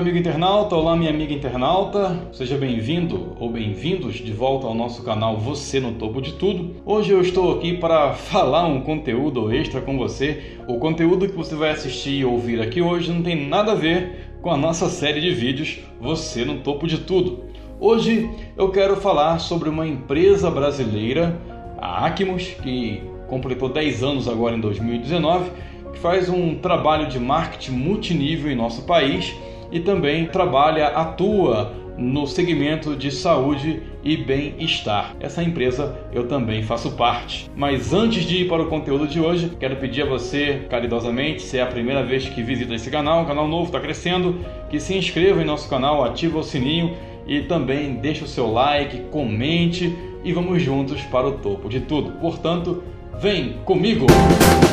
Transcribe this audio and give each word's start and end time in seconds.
amigo 0.00 0.16
internauta, 0.16 0.74
olá 0.74 0.96
minha 0.96 1.10
amiga 1.10 1.34
internauta, 1.34 2.26
seja 2.32 2.56
bem-vindo 2.56 3.36
ou 3.38 3.50
bem-vindos 3.50 4.14
de 4.14 4.32
volta 4.32 4.66
ao 4.66 4.74
nosso 4.74 5.02
canal 5.02 5.36
Você 5.36 5.78
no 5.78 5.92
Topo 5.92 6.22
de 6.22 6.32
Tudo. 6.32 6.76
Hoje 6.86 7.12
eu 7.12 7.20
estou 7.20 7.58
aqui 7.58 7.76
para 7.76 8.14
falar 8.16 8.64
um 8.64 8.80
conteúdo 8.80 9.52
extra 9.52 9.82
com 9.82 9.98
você. 9.98 10.56
O 10.66 10.78
conteúdo 10.78 11.28
que 11.28 11.36
você 11.36 11.54
vai 11.54 11.72
assistir 11.72 12.20
e 12.20 12.24
ouvir 12.24 12.62
aqui 12.62 12.80
hoje 12.80 13.12
não 13.12 13.22
tem 13.22 13.46
nada 13.46 13.72
a 13.72 13.74
ver 13.74 14.32
com 14.40 14.50
a 14.50 14.56
nossa 14.56 14.88
série 14.88 15.20
de 15.20 15.32
vídeos 15.32 15.80
Você 16.00 16.46
no 16.46 16.60
Topo 16.60 16.86
de 16.86 16.96
Tudo. 17.00 17.44
Hoje 17.78 18.30
eu 18.56 18.70
quero 18.70 18.96
falar 18.96 19.38
sobre 19.38 19.68
uma 19.68 19.86
empresa 19.86 20.50
brasileira, 20.50 21.38
a 21.76 22.06
Acmos, 22.06 22.44
que 22.62 23.02
completou 23.28 23.68
10 23.68 24.02
anos 24.02 24.28
agora 24.28 24.56
em 24.56 24.60
2019 24.60 25.50
que 25.92 25.98
faz 25.98 26.30
um 26.30 26.54
trabalho 26.54 27.06
de 27.08 27.18
marketing 27.18 27.72
multinível 27.72 28.50
em 28.50 28.54
nosso 28.54 28.82
país 28.82 29.34
e 29.70 29.80
também 29.80 30.26
trabalha, 30.26 30.88
atua 30.88 31.72
no 31.96 32.26
segmento 32.26 32.96
de 32.96 33.10
saúde 33.10 33.82
e 34.02 34.16
bem-estar. 34.16 35.14
Essa 35.20 35.42
empresa 35.42 35.98
eu 36.12 36.26
também 36.26 36.62
faço 36.62 36.92
parte. 36.92 37.50
Mas 37.54 37.92
antes 37.92 38.24
de 38.24 38.38
ir 38.38 38.48
para 38.48 38.62
o 38.62 38.68
conteúdo 38.68 39.06
de 39.06 39.20
hoje, 39.20 39.52
quero 39.60 39.76
pedir 39.76 40.02
a 40.02 40.06
você, 40.06 40.62
caridosamente, 40.70 41.42
se 41.42 41.58
é 41.58 41.62
a 41.62 41.66
primeira 41.66 42.02
vez 42.02 42.26
que 42.26 42.42
visita 42.42 42.74
esse 42.74 42.90
canal, 42.90 43.22
um 43.22 43.26
canal 43.26 43.46
novo 43.46 43.66
está 43.66 43.78
crescendo, 43.78 44.36
que 44.70 44.80
se 44.80 44.96
inscreva 44.96 45.42
em 45.42 45.44
nosso 45.44 45.68
canal, 45.68 46.02
ative 46.02 46.38
o 46.38 46.42
sininho 46.42 46.96
e 47.26 47.42
também 47.42 47.96
deixe 47.96 48.24
o 48.24 48.28
seu 48.28 48.50
like, 48.50 49.02
comente 49.10 49.94
e 50.24 50.32
vamos 50.32 50.62
juntos 50.62 51.02
para 51.02 51.28
o 51.28 51.32
topo 51.32 51.68
de 51.68 51.80
tudo. 51.80 52.12
Portanto, 52.12 52.82
vem 53.20 53.58
comigo! 53.64 54.06
Música 54.08 54.69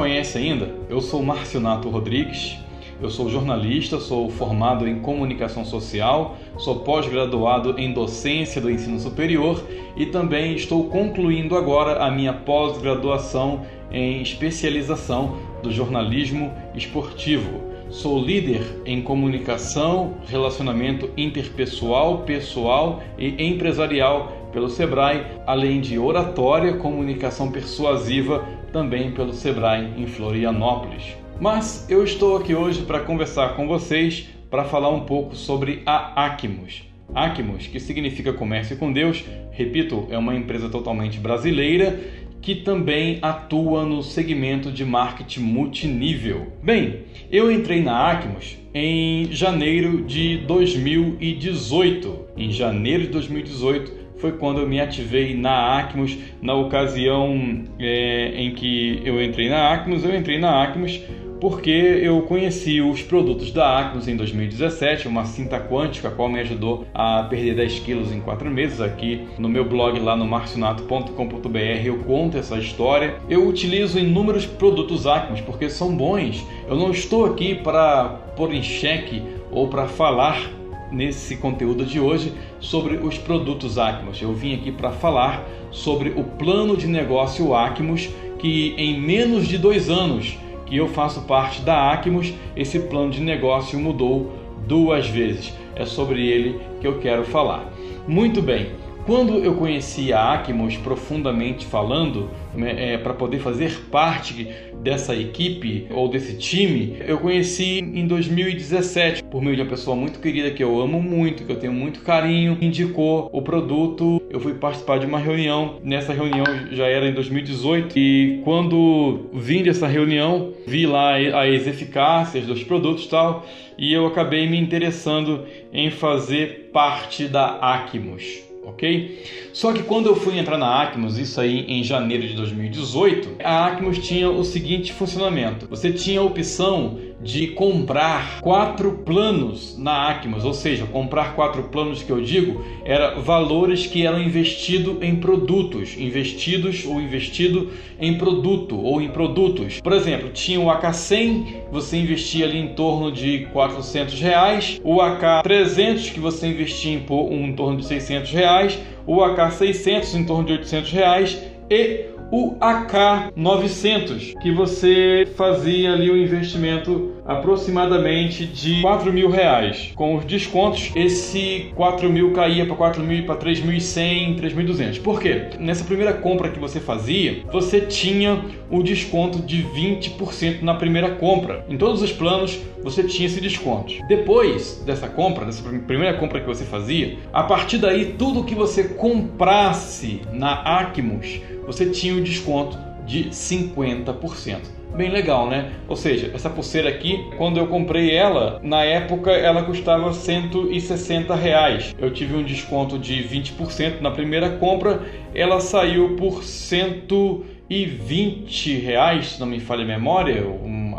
conhece 0.00 0.38
ainda, 0.38 0.74
eu 0.88 0.98
sou 1.02 1.22
Márcio 1.22 1.60
Nato 1.60 1.90
Rodrigues, 1.90 2.56
eu 3.02 3.10
sou 3.10 3.28
jornalista, 3.28 4.00
sou 4.00 4.30
formado 4.30 4.88
em 4.88 4.98
comunicação 5.00 5.62
social, 5.62 6.38
sou 6.56 6.76
pós-graduado 6.76 7.78
em 7.78 7.92
docência 7.92 8.62
do 8.62 8.70
ensino 8.70 8.98
superior 8.98 9.62
e 9.94 10.06
também 10.06 10.54
estou 10.54 10.84
concluindo 10.88 11.54
agora 11.54 12.02
a 12.02 12.10
minha 12.10 12.32
pós-graduação 12.32 13.66
em 13.92 14.22
especialização 14.22 15.36
do 15.62 15.70
jornalismo 15.70 16.50
esportivo. 16.74 17.60
Sou 17.90 18.18
líder 18.18 18.80
em 18.86 19.02
comunicação, 19.02 20.14
relacionamento 20.26 21.10
interpessoal, 21.14 22.20
pessoal 22.20 23.02
e 23.18 23.34
empresarial 23.44 24.40
pelo 24.50 24.68
Sebrae, 24.68 25.26
além 25.46 25.80
de 25.80 25.98
oratória, 25.98 26.74
comunicação 26.74 27.50
persuasiva 27.50 28.44
também 28.72 29.12
pelo 29.12 29.32
Sebrae 29.32 29.92
em 29.96 30.06
Florianópolis. 30.06 31.16
Mas 31.40 31.88
eu 31.90 32.04
estou 32.04 32.36
aqui 32.36 32.54
hoje 32.54 32.82
para 32.82 33.00
conversar 33.00 33.56
com 33.56 33.66
vocês 33.66 34.28
para 34.50 34.64
falar 34.64 34.90
um 34.90 35.00
pouco 35.00 35.34
sobre 35.34 35.82
a 35.86 36.26
Acmos. 36.26 36.82
Acmos, 37.14 37.66
que 37.66 37.80
significa 37.80 38.32
comércio 38.32 38.76
com 38.76 38.92
Deus, 38.92 39.24
repito, 39.50 40.06
é 40.10 40.18
uma 40.18 40.34
empresa 40.34 40.68
totalmente 40.68 41.18
brasileira 41.18 41.98
que 42.40 42.54
também 42.54 43.18
atua 43.20 43.84
no 43.84 44.02
segmento 44.02 44.72
de 44.72 44.84
marketing 44.84 45.40
multinível. 45.40 46.52
Bem, 46.62 47.00
eu 47.30 47.52
entrei 47.52 47.82
na 47.82 48.10
Acmos 48.10 48.56
em 48.72 49.30
janeiro 49.30 50.02
de 50.02 50.38
2018. 50.38 52.20
Em 52.36 52.50
janeiro 52.50 53.02
de 53.04 53.08
2018, 53.08 53.99
foi 54.20 54.32
quando 54.32 54.60
eu 54.60 54.68
me 54.68 54.80
ativei 54.80 55.34
na 55.34 55.78
Acmos, 55.78 56.16
na 56.42 56.54
ocasião 56.54 57.64
é, 57.78 58.32
em 58.36 58.54
que 58.54 59.00
eu 59.04 59.22
entrei 59.22 59.48
na 59.48 59.72
Acmos, 59.72 60.04
eu 60.04 60.14
entrei 60.14 60.38
na 60.38 60.62
Acmos 60.62 61.00
porque 61.40 61.70
eu 61.70 62.20
conheci 62.22 62.82
os 62.82 63.02
produtos 63.02 63.50
da 63.50 63.78
Acmos 63.78 64.06
em 64.06 64.14
2017, 64.14 65.08
uma 65.08 65.24
cinta 65.24 65.58
quântica, 65.58 66.08
a 66.08 66.10
qual 66.10 66.28
me 66.28 66.38
ajudou 66.40 66.86
a 66.92 67.22
perder 67.22 67.54
10 67.54 67.78
quilos 67.80 68.12
em 68.12 68.20
4 68.20 68.50
meses. 68.50 68.80
Aqui 68.80 69.26
no 69.38 69.48
meu 69.48 69.64
blog, 69.64 69.98
lá 69.98 70.14
no 70.14 70.26
marcionato.com.br, 70.26 71.58
eu 71.82 71.98
conto 72.00 72.36
essa 72.36 72.58
história. 72.58 73.16
Eu 73.28 73.48
utilizo 73.48 73.98
inúmeros 73.98 74.44
produtos 74.44 75.06
Acmos 75.06 75.40
porque 75.40 75.70
são 75.70 75.96
bons. 75.96 76.46
Eu 76.68 76.76
não 76.76 76.90
estou 76.90 77.24
aqui 77.24 77.54
para 77.54 78.10
pôr 78.36 78.52
em 78.52 78.62
xeque 78.62 79.22
ou 79.50 79.68
para 79.68 79.86
falar 79.86 80.59
nesse 80.90 81.36
conteúdo 81.36 81.84
de 81.84 82.00
hoje 82.00 82.32
sobre 82.58 82.96
os 82.96 83.16
produtos 83.16 83.78
Acmos. 83.78 84.20
Eu 84.20 84.32
vim 84.32 84.54
aqui 84.54 84.72
para 84.72 84.90
falar 84.90 85.46
sobre 85.70 86.10
o 86.10 86.24
plano 86.24 86.76
de 86.76 86.86
negócio 86.86 87.54
Acmos, 87.54 88.08
que 88.38 88.74
em 88.76 89.00
menos 89.00 89.46
de 89.46 89.58
dois 89.58 89.88
anos 89.88 90.38
que 90.66 90.76
eu 90.76 90.88
faço 90.88 91.22
parte 91.22 91.62
da 91.62 91.92
Acmos, 91.92 92.32
esse 92.56 92.78
plano 92.78 93.10
de 93.10 93.20
negócio 93.20 93.78
mudou 93.78 94.32
duas 94.66 95.08
vezes. 95.08 95.52
É 95.74 95.84
sobre 95.84 96.26
ele 96.26 96.60
que 96.80 96.86
eu 96.86 96.98
quero 96.98 97.24
falar. 97.24 97.72
Muito 98.06 98.40
bem. 98.40 98.70
Quando 99.06 99.38
eu 99.38 99.54
conheci 99.54 100.12
a 100.12 100.32
Acmos 100.32 100.76
profundamente 100.76 101.66
falando, 101.66 102.30
né, 102.54 102.94
é, 102.94 102.98
para 102.98 103.14
poder 103.14 103.38
fazer 103.38 103.72
parte 103.90 104.48
dessa 104.82 105.14
equipe 105.14 105.86
ou 105.90 106.08
desse 106.08 106.36
time, 106.36 106.96
eu 107.06 107.18
conheci 107.18 107.78
em 107.78 108.06
2017 108.06 109.24
por 109.24 109.42
meio 109.42 109.56
de 109.56 109.62
uma 109.62 109.68
pessoa 109.68 109.96
muito 109.96 110.18
querida 110.20 110.50
que 110.50 110.62
eu 110.62 110.80
amo 110.80 111.02
muito, 111.02 111.44
que 111.44 111.52
eu 111.52 111.58
tenho 111.58 111.72
muito 111.72 112.00
carinho, 112.00 112.56
indicou 112.60 113.28
o 113.32 113.42
produto. 113.42 114.22
Eu 114.30 114.40
fui 114.40 114.54
participar 114.54 114.98
de 114.98 115.06
uma 115.06 115.18
reunião. 115.18 115.78
Nessa 115.82 116.12
reunião 116.12 116.44
já 116.72 116.86
era 116.86 117.08
em 117.08 117.12
2018 117.12 117.98
e 117.98 118.40
quando 118.44 119.26
vim 119.32 119.62
dessa 119.62 119.86
reunião, 119.86 120.52
vi 120.66 120.86
lá 120.86 121.16
as 121.16 121.66
eficácias 121.66 122.46
dos 122.46 122.62
produtos 122.62 123.04
e 123.04 123.10
tal, 123.10 123.46
e 123.78 123.92
eu 123.92 124.06
acabei 124.06 124.48
me 124.48 124.58
interessando 124.58 125.44
em 125.72 125.90
fazer 125.90 126.70
parte 126.72 127.26
da 127.26 127.58
Acmos 127.58 128.49
ok? 128.62 129.18
Só 129.52 129.72
que 129.72 129.82
quando 129.82 130.06
eu 130.06 130.16
fui 130.16 130.38
entrar 130.38 130.58
na 130.58 130.82
Acmos, 130.82 131.18
isso 131.18 131.40
aí 131.40 131.64
em 131.68 131.82
janeiro 131.82 132.26
de 132.26 132.34
2018, 132.34 133.36
a 133.42 133.66
Acmos 133.66 133.98
tinha 133.98 134.30
o 134.30 134.44
seguinte 134.44 134.92
funcionamento: 134.92 135.66
você 135.68 135.92
tinha 135.92 136.20
a 136.20 136.24
opção 136.24 136.98
de 137.22 137.48
comprar 137.48 138.40
quatro 138.40 138.92
planos 139.04 139.76
na 139.78 140.08
Acmos, 140.08 140.44
ou 140.44 140.54
seja, 140.54 140.86
comprar 140.86 141.34
quatro 141.34 141.64
planos 141.64 142.02
que 142.02 142.10
eu 142.10 142.20
digo 142.20 142.64
era 142.84 143.20
valores 143.20 143.86
que 143.86 144.06
eram 144.06 144.20
investidos 144.20 144.96
em 145.02 145.16
produtos, 145.16 145.96
investidos 145.98 146.84
ou 146.86 147.00
investido 147.00 147.70
em 147.98 148.16
produto 148.16 148.80
ou 148.80 149.02
em 149.02 149.08
produtos. 149.08 149.80
Por 149.80 149.92
exemplo, 149.92 150.30
tinha 150.30 150.60
o 150.60 150.66
AK100, 150.66 151.64
você 151.70 151.98
investia 151.98 152.46
ali 152.46 152.58
em 152.58 152.68
torno 152.68 153.12
de 153.12 153.46
400 153.52 154.20
reais, 154.20 154.80
o 154.82 154.96
AK300 154.96 156.12
que 156.12 156.20
você 156.20 156.48
investia 156.48 156.92
em, 156.92 157.04
em 157.44 157.52
torno 157.52 157.78
de 157.78 157.86
600 157.86 158.30
reais, 158.30 158.78
o 159.06 159.16
AK600 159.16 160.14
em 160.14 160.24
torno 160.24 160.44
de 160.44 160.52
800 160.52 160.92
reais. 160.92 161.38
E 161.70 162.09
o 162.30 162.54
AK900, 162.56 164.38
que 164.40 164.52
você 164.52 165.26
fazia 165.36 165.92
ali 165.92 166.10
o 166.10 166.16
investimento 166.16 167.12
aproximadamente 167.24 168.46
de 168.46 168.80
4 168.80 169.12
mil 169.12 169.30
reais. 169.30 169.92
Com 169.94 170.16
os 170.16 170.24
descontos, 170.24 170.90
esse 170.94 171.70
4 171.74 172.08
mil 172.10 172.32
caía 172.32 172.66
para 172.66 172.76
4 172.76 173.02
mil 173.02 173.24
para 173.24 173.36
3.100, 173.36 174.40
3.200. 174.40 175.00
Por 175.00 175.20
quê? 175.20 175.48
Nessa 175.58 175.84
primeira 175.84 176.12
compra 176.12 176.50
que 176.50 176.58
você 176.58 176.80
fazia, 176.80 177.42
você 177.52 177.80
tinha 177.80 178.44
o 178.70 178.82
desconto 178.82 179.40
de 179.40 179.64
20% 179.64 180.62
na 180.62 180.74
primeira 180.74 181.10
compra. 181.10 181.64
Em 181.68 181.76
todos 181.76 182.02
os 182.02 182.12
planos, 182.12 182.58
você 182.82 183.02
tinha 183.02 183.26
esse 183.26 183.40
desconto. 183.40 183.92
Depois 184.06 184.82
dessa 184.86 185.08
compra, 185.08 185.44
dessa 185.44 185.62
primeira 185.62 186.14
compra 186.14 186.40
que 186.40 186.46
você 186.46 186.64
fazia, 186.64 187.18
a 187.32 187.42
partir 187.42 187.78
daí, 187.78 188.14
tudo 188.18 188.44
que 188.44 188.54
você 188.54 188.84
comprasse 188.84 190.22
na 190.32 190.54
Acmos, 190.80 191.40
você 191.66 191.86
tinha 191.86 192.14
o 192.14 192.20
desconto 192.20 192.78
de 193.06 193.30
50% 193.30 194.79
bem 194.94 195.10
legal, 195.10 195.48
né? 195.48 195.72
Ou 195.88 195.96
seja, 195.96 196.30
essa 196.34 196.50
pulseira 196.50 196.88
aqui, 196.88 197.24
quando 197.36 197.58
eu 197.58 197.66
comprei 197.66 198.14
ela, 198.14 198.60
na 198.62 198.84
época 198.84 199.30
ela 199.30 199.62
custava 199.62 200.12
160 200.12 201.34
reais. 201.34 201.94
Eu 201.98 202.12
tive 202.12 202.36
um 202.36 202.42
desconto 202.42 202.98
de 202.98 203.22
20% 203.22 204.00
na 204.00 204.10
primeira 204.10 204.50
compra, 204.50 205.02
ela 205.34 205.60
saiu 205.60 206.16
por 206.16 206.44
120 206.44 208.78
reais, 208.78 209.32
se 209.32 209.40
não 209.40 209.46
me 209.46 209.60
falha 209.60 209.84
a 209.84 209.86
memória, 209.86 210.44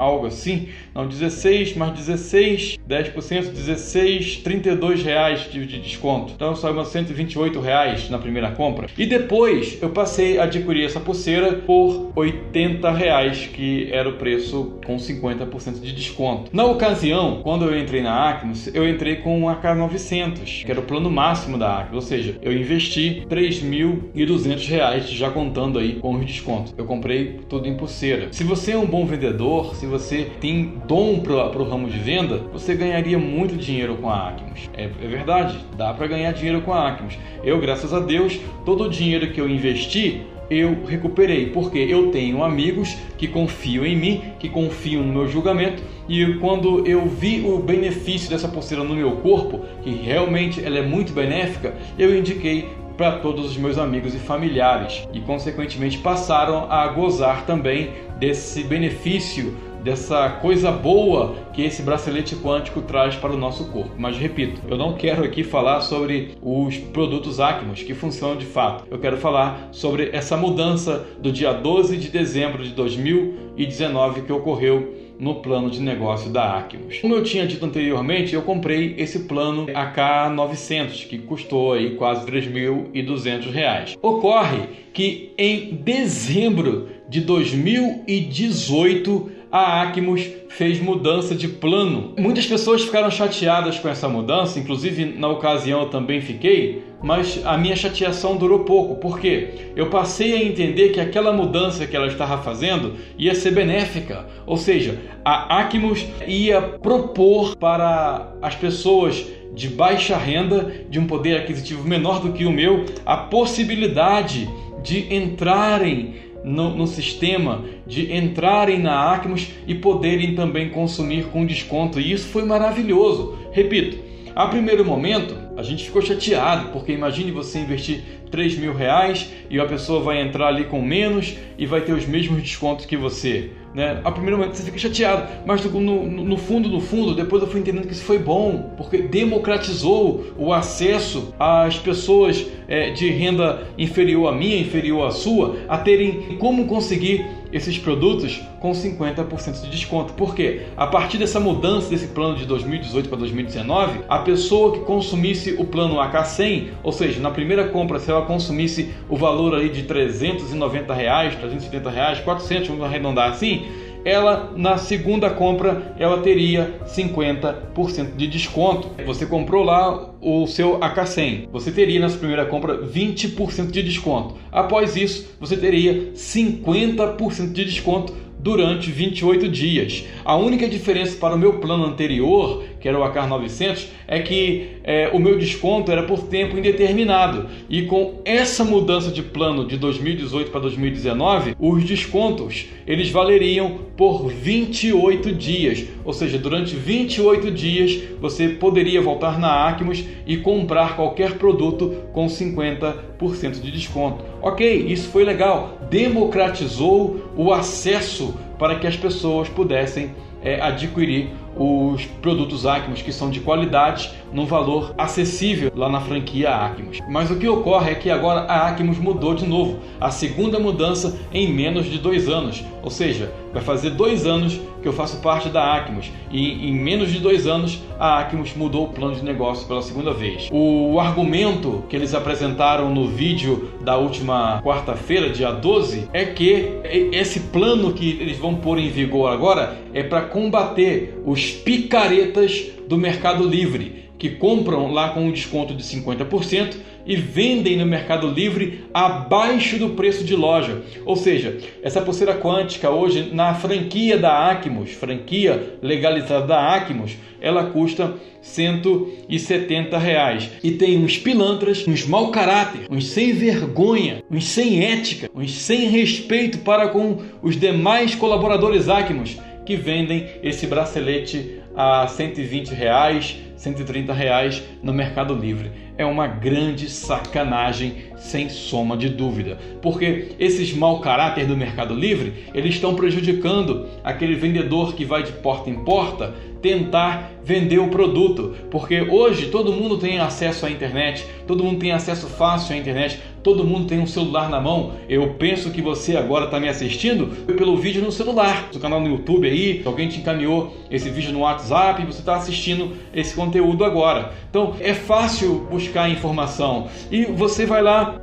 algo 0.02 0.26
assim. 0.26 0.70
Não, 0.94 1.08
16 1.08 1.76
mais 1.76 1.94
16, 1.94 2.80
10%, 2.90 3.52
16, 3.52 4.38
32 4.38 5.04
reais 5.04 5.50
de, 5.52 5.66
de 5.66 5.80
desconto. 5.80 6.34
Então 6.36 6.56
saiu 6.56 6.84
128 6.84 7.60
reais 7.60 8.10
na 8.10 8.18
primeira 8.18 8.52
compra. 8.52 8.88
E 8.98 9.06
depois 9.06 9.78
eu 9.82 9.90
passei 9.90 10.40
a 10.40 10.44
adquirir 10.44 10.86
essa 10.86 11.00
pulseira 11.00 11.54
por 11.54 12.12
80 12.16 12.92
reais, 12.92 13.50
que 13.54 13.90
era 13.92 14.10
o 14.10 14.14
preço 14.14 14.80
com 14.86 14.98
50% 14.98 15.80
de 15.80 15.94
desconto. 15.94 16.50
Na 16.54 16.66
ocasião, 16.66 17.42
quando 17.44 17.66
eu 17.66 17.78
entrei 17.78 18.02
na 18.02 18.30
Acnos, 18.30 18.74
eu 18.74 18.88
entrei 18.90 19.18
com 19.18 19.48
a 19.48 19.56
K900, 19.56 20.66
que 20.66 20.72
era 20.72 20.80
o 20.80 20.84
plano 20.84 21.10
máximo 21.12 21.58
da 21.58 21.80
Acnos, 21.80 21.96
ou 21.96 22.02
seja, 22.02 22.38
eu 22.42 22.52
investi 22.52 23.24
3.200 23.30 24.68
reais 24.68 25.10
já 25.10 25.30
contando 25.30 25.78
aí 25.78 25.96
com 25.96 26.16
os 26.16 26.26
descontos. 26.26 26.74
Eu 26.78 26.86
comprei 26.86 27.40
tudo 27.48 27.68
em 27.68 27.76
pulseira. 27.76 28.30
Se 28.32 28.44
você 28.44 28.72
é 28.72 28.78
um 28.78 28.86
bom 28.86 29.06
vendedor, 29.06 29.76
se 29.76 29.86
você 29.92 30.32
tem 30.40 30.80
dom 30.88 31.20
para 31.20 31.62
o 31.62 31.70
ramo 31.70 31.90
de 31.90 32.00
venda, 32.00 32.38
você 32.54 32.74
ganharia 32.74 33.20
muito 33.20 33.58
dinheiro 33.58 33.98
com 33.98 34.10
a 34.10 34.30
Acmos. 34.30 34.70
É, 34.74 34.86
é 34.86 35.08
verdade, 35.08 35.60
dá 35.78 35.94
para 35.94 36.08
ganhar 36.08 36.32
dinheiro 36.32 36.62
com 36.62 36.74
a 36.74 36.88
Acmos. 36.88 37.20
Eu, 37.44 37.60
graças 37.60 37.94
a 37.94 38.00
Deus, 38.00 38.40
todo 38.66 38.86
o 38.86 38.90
dinheiro 38.90 39.32
que 39.32 39.42
eu 39.42 39.50
investi 39.50 40.26
eu 40.50 40.84
recuperei, 40.86 41.46
porque 41.46 41.78
eu 41.78 42.12
tenho 42.12 42.44
amigos 42.44 42.98
que 43.18 43.26
confiam 43.26 43.86
em 43.86 43.96
mim, 43.96 44.22
que 44.38 44.50
confiam 44.50 45.02
no 45.02 45.14
meu 45.14 45.26
julgamento, 45.26 45.82
e 46.10 46.34
quando 46.42 46.86
eu 46.86 47.06
vi 47.06 47.40
o 47.40 47.58
benefício 47.60 48.30
dessa 48.30 48.50
pulseira 48.50 48.84
no 48.84 48.94
meu 48.94 49.12
corpo, 49.18 49.62
que 49.82 49.92
realmente 49.92 50.62
ela 50.62 50.78
é 50.78 50.82
muito 50.82 51.14
benéfica, 51.14 51.74
eu 51.98 52.14
indiquei 52.14 52.68
para 52.98 53.14
todos 53.14 53.46
os 53.46 53.58
meus 53.58 53.78
amigos 53.78 54.14
e 54.14 54.20
familiares 54.20 55.08
e 55.14 55.22
consequentemente 55.22 55.98
passaram 56.00 56.70
a 56.70 56.86
gozar 56.90 57.46
também 57.46 57.92
desse 58.20 58.64
benefício 58.64 59.56
dessa 59.84 60.30
coisa 60.30 60.72
boa 60.72 61.36
que 61.54 61.62
esse 61.62 61.82
bracelete 61.82 62.36
quântico 62.36 62.82
traz 62.82 63.16
para 63.16 63.32
o 63.32 63.38
nosso 63.38 63.66
corpo. 63.66 63.92
Mas 63.98 64.18
repito, 64.18 64.62
eu 64.70 64.78
não 64.78 64.94
quero 64.94 65.24
aqui 65.24 65.44
falar 65.44 65.82
sobre 65.82 66.38
os 66.42 66.78
produtos 66.78 67.40
Acmos 67.40 67.84
que 67.84 67.94
funcionam 67.94 68.38
de 68.38 68.46
fato. 68.46 68.86
Eu 68.90 69.00
quero 69.00 69.18
falar 69.18 69.70
sobre 69.72 70.10
essa 70.14 70.38
mudança 70.38 71.06
do 71.20 71.32
dia 71.32 71.54
12 71.54 71.98
de 71.98 72.10
dezembro 72.10 72.64
de 72.64 72.72
2019 72.72 74.22
que 74.22 74.32
ocorreu 74.32 75.02
no 75.22 75.36
plano 75.36 75.70
de 75.70 75.80
negócio 75.80 76.30
da 76.32 76.58
Acmos. 76.58 76.98
Como 77.00 77.14
eu 77.14 77.24
tinha 77.24 77.46
dito 77.46 77.64
anteriormente, 77.64 78.34
eu 78.34 78.42
comprei 78.42 78.96
esse 78.98 79.20
plano 79.20 79.68
AK900, 79.68 81.08
que 81.08 81.20
custou 81.20 81.74
aí 81.74 81.96
quase 81.96 82.26
R$ 82.26 82.42
3.200. 82.42 84.00
Ocorre 84.02 84.64
que 84.92 85.32
em 85.38 85.76
dezembro 85.76 86.90
de 87.08 87.22
2018 87.22 89.32
a 89.52 89.82
Acmos 89.82 90.30
fez 90.48 90.80
mudança 90.80 91.36
de 91.36 91.48
plano. 91.48 92.14
Muitas 92.18 92.46
pessoas 92.46 92.84
ficaram 92.84 93.12
chateadas 93.12 93.78
com 93.78 93.90
essa 93.90 94.08
mudança, 94.08 94.58
inclusive 94.58 95.06
na 95.06 95.28
ocasião 95.28 95.82
eu 95.82 95.90
também 95.90 96.22
fiquei, 96.22 96.84
mas 97.04 97.42
a 97.44 97.58
minha 97.58 97.76
chateação 97.76 98.38
durou 98.38 98.60
pouco, 98.60 98.96
porque 98.96 99.50
eu 99.76 99.90
passei 99.90 100.34
a 100.34 100.44
entender 100.44 100.90
que 100.90 101.02
aquela 101.02 101.34
mudança 101.34 101.86
que 101.86 101.96
ela 101.96 102.08
estava 102.08 102.42
fazendo 102.42 102.94
ia 103.18 103.36
ser 103.36 103.52
benéfica, 103.52 104.26
ou 104.46 104.56
seja, 104.56 105.00
a 105.26 105.60
Acmos 105.60 106.06
ia 106.26 106.62
propor 106.62 107.58
para 107.58 108.34
as 108.42 108.56
pessoas 108.56 109.26
de 109.54 109.68
baixa 109.68 110.16
renda, 110.16 110.72
de 110.90 110.98
um 110.98 111.06
poder 111.06 111.36
aquisitivo 111.36 111.86
menor 111.86 112.22
do 112.22 112.32
que 112.32 112.46
o 112.46 112.52
meu, 112.52 112.86
a 113.06 113.18
possibilidade 113.18 114.48
de 114.82 115.14
entrarem 115.14 116.31
no, 116.44 116.76
no, 116.76 116.88
sistema, 116.88 117.64
de 117.86 118.14
entrarem 118.14 118.80
na 118.80 119.14
Acmos 119.14 119.48
e 119.68 119.76
poderem 119.76 120.36
também 120.36 120.70
consumir 120.70 121.26
com 121.26 121.46
desconto. 121.46 122.00
E 122.00 122.12
isso 122.12 122.28
foi 122.28 122.44
maravilhoso. 122.44 123.38
Repito, 123.52 123.98
a 124.36 124.48
primeiro 124.48 124.86
momento 124.86 125.36
a 125.58 125.64
gente 125.64 125.84
ficou 125.84 126.02
chateado, 126.02 126.70
porque 126.70 126.92
imagine 126.92 127.32
você 127.32 127.60
investir 127.60 128.02
3 128.32 128.58
mil 128.58 128.74
reais 128.74 129.30
e 129.50 129.60
a 129.60 129.66
pessoa 129.66 130.02
vai 130.02 130.22
entrar 130.22 130.48
ali 130.48 130.64
com 130.64 130.82
menos 130.82 131.36
e 131.58 131.66
vai 131.66 131.82
ter 131.82 131.92
os 131.92 132.06
mesmos 132.06 132.42
descontos 132.42 132.86
que 132.86 132.96
você. 132.96 133.52
Né? 133.74 134.02
A 134.04 134.12
primeiro 134.12 134.38
momento 134.38 134.56
você 134.56 134.64
fica 134.64 134.78
chateado, 134.78 135.28
mas 135.46 135.64
no, 135.64 135.80
no, 135.80 136.06
no, 136.24 136.38
fundo, 136.38 136.68
no 136.68 136.82
fundo, 136.82 137.16
depois 137.16 137.42
eu 137.42 137.48
fui 137.48 137.62
entendendo 137.62 137.88
que 137.88 137.94
isso 137.94 138.04
foi 138.04 138.20
bom, 138.20 138.74
porque 138.76 138.98
democratizou 138.98 140.34
o 140.38 140.52
acesso 140.52 141.34
às 141.40 141.78
pessoas 141.78 142.46
é, 142.68 142.92
de 142.92 143.10
renda 143.10 143.68
inferior 143.78 144.28
à 144.28 144.36
minha, 144.36 144.58
inferior 144.58 145.08
à 145.08 145.12
sua, 145.12 145.58
a 145.70 145.78
terem 145.78 146.38
como 146.38 146.66
conseguir 146.66 147.26
esses 147.52 147.78
produtos 147.78 148.42
com 148.60 148.72
50% 148.72 149.62
de 149.62 149.70
desconto. 149.70 150.14
Porque 150.14 150.62
a 150.78 150.88
partir 150.88 151.18
dessa 151.18 151.40
mudança 151.40 151.90
desse 151.90 152.08
plano 152.08 152.36
de 152.36 152.46
2018 152.46 153.10
para 153.10 153.18
2019, 153.20 154.02
a 154.08 154.20
pessoa 154.20 154.74
que 154.74 154.80
consumisse 154.82 155.54
o 155.58 155.66
plano 155.66 155.96
AK100, 155.96 156.70
ou 156.84 156.92
seja, 156.92 157.20
na 157.20 157.32
primeira 157.32 157.68
compra, 157.70 158.00
se 158.00 158.10
ela 158.10 158.24
consumisse 158.24 158.94
o 159.10 159.16
valor 159.16 159.56
aí 159.56 159.70
de 159.70 159.84
390 159.84 160.94
reais, 160.94 161.36
370 161.36 161.90
reais, 161.90 162.20
400, 162.20 162.68
vamos 162.68 162.84
arredondar 162.84 163.30
assim, 163.30 163.66
ela 164.04 164.54
na 164.56 164.78
segunda 164.78 165.30
compra 165.30 165.96
ela 165.98 166.22
teria 166.22 166.80
50% 166.86 168.16
de 168.16 168.28
desconto. 168.28 168.90
Você 169.06 169.26
comprou 169.26 169.64
lá 169.64 170.14
o 170.22 170.48
seu 170.48 170.80
AK100, 170.80 171.48
você 171.52 171.72
teria 171.72 172.00
na 172.00 172.10
sua 172.10 172.20
primeira 172.20 172.46
compra 172.46 172.78
20% 172.78 173.72
de 173.72 173.84
desconto. 173.84 174.36
Após 174.52 174.96
isso, 174.96 175.30
você 175.40 175.58
teria 175.58 176.12
50% 176.14 177.52
de 177.52 177.66
desconto 177.66 178.14
durante 178.42 178.90
28 178.92 179.48
dias. 179.48 180.04
A 180.26 180.36
única 180.36 180.68
diferença 180.68 181.16
para 181.18 181.36
o 181.36 181.38
meu 181.38 181.60
plano 181.60 181.86
anterior, 181.86 182.64
que 182.82 182.88
era 182.88 183.00
o 183.00 183.04
ACAR 183.04 183.28
900, 183.30 183.90
é 184.08 184.20
que 184.20 184.72
é, 184.84 185.10
o 185.14 185.20
meu 185.20 185.38
desconto 185.38 185.92
era 185.92 186.04
por 186.04 186.24
tempo 186.24 186.58
indeterminado. 186.58 187.48
E 187.70 187.84
com 187.84 188.22
essa 188.26 188.66
mudança 188.66 189.12
de 189.12 189.22
plano 189.22 189.66
de 189.68 189.78
2018 189.78 190.50
para 190.50 190.62
2019, 190.62 191.56
os 191.60 191.84
descontos 191.84 192.66
eles 192.88 193.10
valeriam 193.10 193.80
por 193.96 194.28
28 194.28 195.32
dias. 195.32 195.86
Ou 196.04 196.12
seja, 196.12 196.40
durante 196.40 196.76
28 196.76 197.52
dias 197.52 198.02
você 198.20 198.50
poderia 198.50 199.02
voltar 199.02 199.40
na 199.40 199.68
Acmos 199.68 200.04
e 200.26 200.38
comprar 200.38 200.96
qualquer 200.96 201.38
produto 201.38 201.96
com 202.12 202.26
50% 202.26 203.62
de 203.62 203.72
desconto. 203.72 204.26
Ok, 204.42 204.88
isso 204.88 205.10
foi 205.10 205.24
legal, 205.24 205.78
democratizou 205.90 207.32
o 207.38 207.54
acesso 207.54 208.34
para 208.58 208.76
que 208.76 208.88
as 208.88 208.98
pessoas 208.98 209.48
pudessem 209.48 210.12
é, 210.44 210.60
adquirir 210.60 211.30
os 211.56 212.06
produtos 212.22 212.66
Acmos 212.66 213.02
que 213.02 213.12
são 213.12 213.30
de 213.30 213.40
qualidade 213.40 214.12
num 214.32 214.46
valor 214.46 214.94
acessível 214.98 215.72
lá 215.76 215.90
na 215.90 216.00
franquia 216.00 216.50
Acmos. 216.50 217.00
Mas 217.10 217.30
o 217.30 217.38
que 217.38 217.48
ocorre 217.48 217.92
é 217.92 217.96
que 217.96 218.10
agora 218.10 218.42
a 218.42 218.68
Acmos 218.68 218.98
mudou 218.98 219.34
de 219.34 219.46
novo, 219.46 219.80
a 220.00 220.10
segunda 220.10 220.60
mudança 220.60 221.20
em 221.34 221.52
menos 221.52 221.86
de 221.86 221.98
dois 221.98 222.30
anos, 222.30 222.64
ou 222.82 222.90
seja, 222.90 223.32
vai 223.54 223.62
fazer 223.62 223.92
dois 223.92 224.26
anos 224.26 224.60
que 224.82 224.88
eu 224.88 224.94
faço 224.94 225.18
parte 225.22 225.50
da 225.50 225.76
Acmos 225.76 226.12
e 226.32 226.70
em 226.70 226.74
menos 226.74 227.12
de 227.12 227.20
dois 227.20 227.46
anos 227.46 227.84
a 228.00 228.20
Acmos 228.20 228.56
mudou 228.56 228.86
o 228.86 228.90
plano 228.90 229.16
de 229.16 229.24
negócio 229.24 229.68
pela 229.68 229.82
segunda 229.82 230.12
vez. 230.12 230.50
O 230.52 231.00
argumento 231.00 231.84
que 231.88 231.96
eles 231.96 232.16
apresentaram 232.16 232.90
no 232.90 233.08
vídeo 233.08 233.70
da 233.82 233.98
última 233.98 234.60
quarta-feira, 234.64 235.30
dia 235.30 235.52
12, 235.52 236.10
é 236.12 236.26
que 236.26 236.80
esse 237.12 237.42
plano 237.42 237.94
que 237.94 238.18
eles 238.20 238.40
vão 238.40 238.56
pôr 238.56 238.80
em 238.80 238.90
vigor 238.90 239.32
agora 239.32 239.78
é 239.94 240.02
para 240.02 240.22
combater 240.22 241.22
os 241.26 241.41
picaretas 241.50 242.68
do 242.88 242.98
Mercado 242.98 243.48
Livre 243.48 244.02
que 244.22 244.30
compram 244.30 244.92
lá 244.92 245.10
com 245.10 245.22
um 245.22 245.32
desconto 245.32 245.74
de 245.74 245.82
50% 245.82 246.76
e 247.08 247.16
vendem 247.16 247.76
no 247.76 247.88
Mercado 247.88 248.28
Livre 248.28 248.86
abaixo 248.94 249.80
do 249.80 249.90
preço 249.90 250.24
de 250.24 250.36
loja. 250.36 250.84
Ou 251.04 251.16
seja, 251.16 251.58
essa 251.82 252.02
pulseira 252.02 252.36
quântica 252.36 252.92
hoje 252.92 253.32
na 253.34 253.56
franquia 253.56 254.20
da 254.20 254.52
Acmos, 254.52 254.92
franquia 254.92 255.80
legalizada 255.82 256.46
da 256.46 256.72
Acmos, 256.72 257.18
ela 257.42 257.72
custa 257.72 258.14
170 258.44 259.98
reais. 259.98 260.52
E 260.64 260.70
tem 260.70 261.04
uns 261.04 261.18
pilantras, 261.18 261.88
uns 261.88 262.06
mau 262.06 262.30
caráter, 262.30 262.82
uns 262.92 263.08
sem 263.08 263.34
vergonha, 263.34 264.24
uns 264.30 264.46
sem 264.46 264.84
ética, 264.84 265.32
uns 265.34 265.52
sem 265.52 265.90
respeito 265.90 266.60
para 266.60 266.90
com 266.90 267.18
os 267.42 267.60
demais 267.60 268.14
colaboradores 268.14 268.88
Acmos 268.88 269.36
que 269.72 269.76
vendem 269.78 270.28
esse 270.44 270.68
bracelete 270.68 271.62
a 271.74 272.06
120 272.06 272.74
reais, 272.74 273.38
130 273.56 274.12
reais 274.12 274.62
no 274.84 274.92
Mercado 274.92 275.34
Livre. 275.34 275.72
É 275.98 276.06
uma 276.06 276.28
grande 276.28 276.90
sacanagem, 276.90 278.12
sem 278.18 278.50
soma 278.50 278.98
de 278.98 279.08
dúvida, 279.08 279.58
porque 279.82 280.36
esses 280.38 280.74
mau 280.74 281.00
caráter 281.00 281.46
do 281.46 281.56
Mercado 281.56 281.94
Livre 281.94 282.48
eles 282.54 282.76
estão 282.76 282.96
prejudicando 282.96 283.88
aquele 284.04 284.36
vendedor 284.36 284.94
que 284.94 285.06
vai 285.06 285.24
de 285.24 285.32
porta 285.32 285.70
em 285.70 285.86
porta 285.86 286.34
tentar 286.62 287.32
vender 287.44 287.80
o 287.80 287.88
produto, 287.88 288.54
porque 288.70 289.02
hoje 289.02 289.48
todo 289.48 289.74
mundo 289.74 289.98
tem 289.98 290.20
acesso 290.20 290.66
à 290.66 290.70
internet, 290.70 291.26
todo 291.48 291.64
mundo 291.64 291.80
tem 291.80 291.92
acesso 291.92 292.28
fácil 292.28 292.76
à 292.76 292.78
internet, 292.78 293.20
todo 293.44 293.64
mundo 293.64 293.88
tem 293.88 294.00
um 294.00 294.08
celular 294.08 294.50
na 294.50 294.60
mão. 294.60 294.94
Eu 295.08 295.36
penso 295.36 295.72
que 295.72 295.82
você 295.82 296.16
agora 296.16 296.46
está 296.46 296.60
me 296.60 296.70
assistindo 296.70 297.28
pelo 297.46 297.78
vídeo 297.78 298.02
no 298.02 298.12
celular, 298.12 298.70
no 298.74 298.80
canal 298.80 299.00
no 299.00 299.08
YouTube 299.08 299.48
aí, 299.48 299.82
alguém 299.86 300.08
te 300.08 300.20
encaminhou 300.20 300.76
esse 300.90 301.10
vídeo 301.10 301.32
no 301.32 301.40
WhatsApp 301.40 302.02
e 302.02 302.06
você 302.06 302.20
está 302.20 302.36
assistindo 302.36 302.96
esse 303.14 303.36
conteúdo 303.36 303.84
agora. 303.84 304.34
Então 304.50 304.76
é 304.80 304.94
fácil 304.94 305.68
buscar 305.70 306.10
informação 306.10 306.88
e 307.12 307.26
você 307.26 307.66
vai 307.66 307.82
lá 307.82 308.20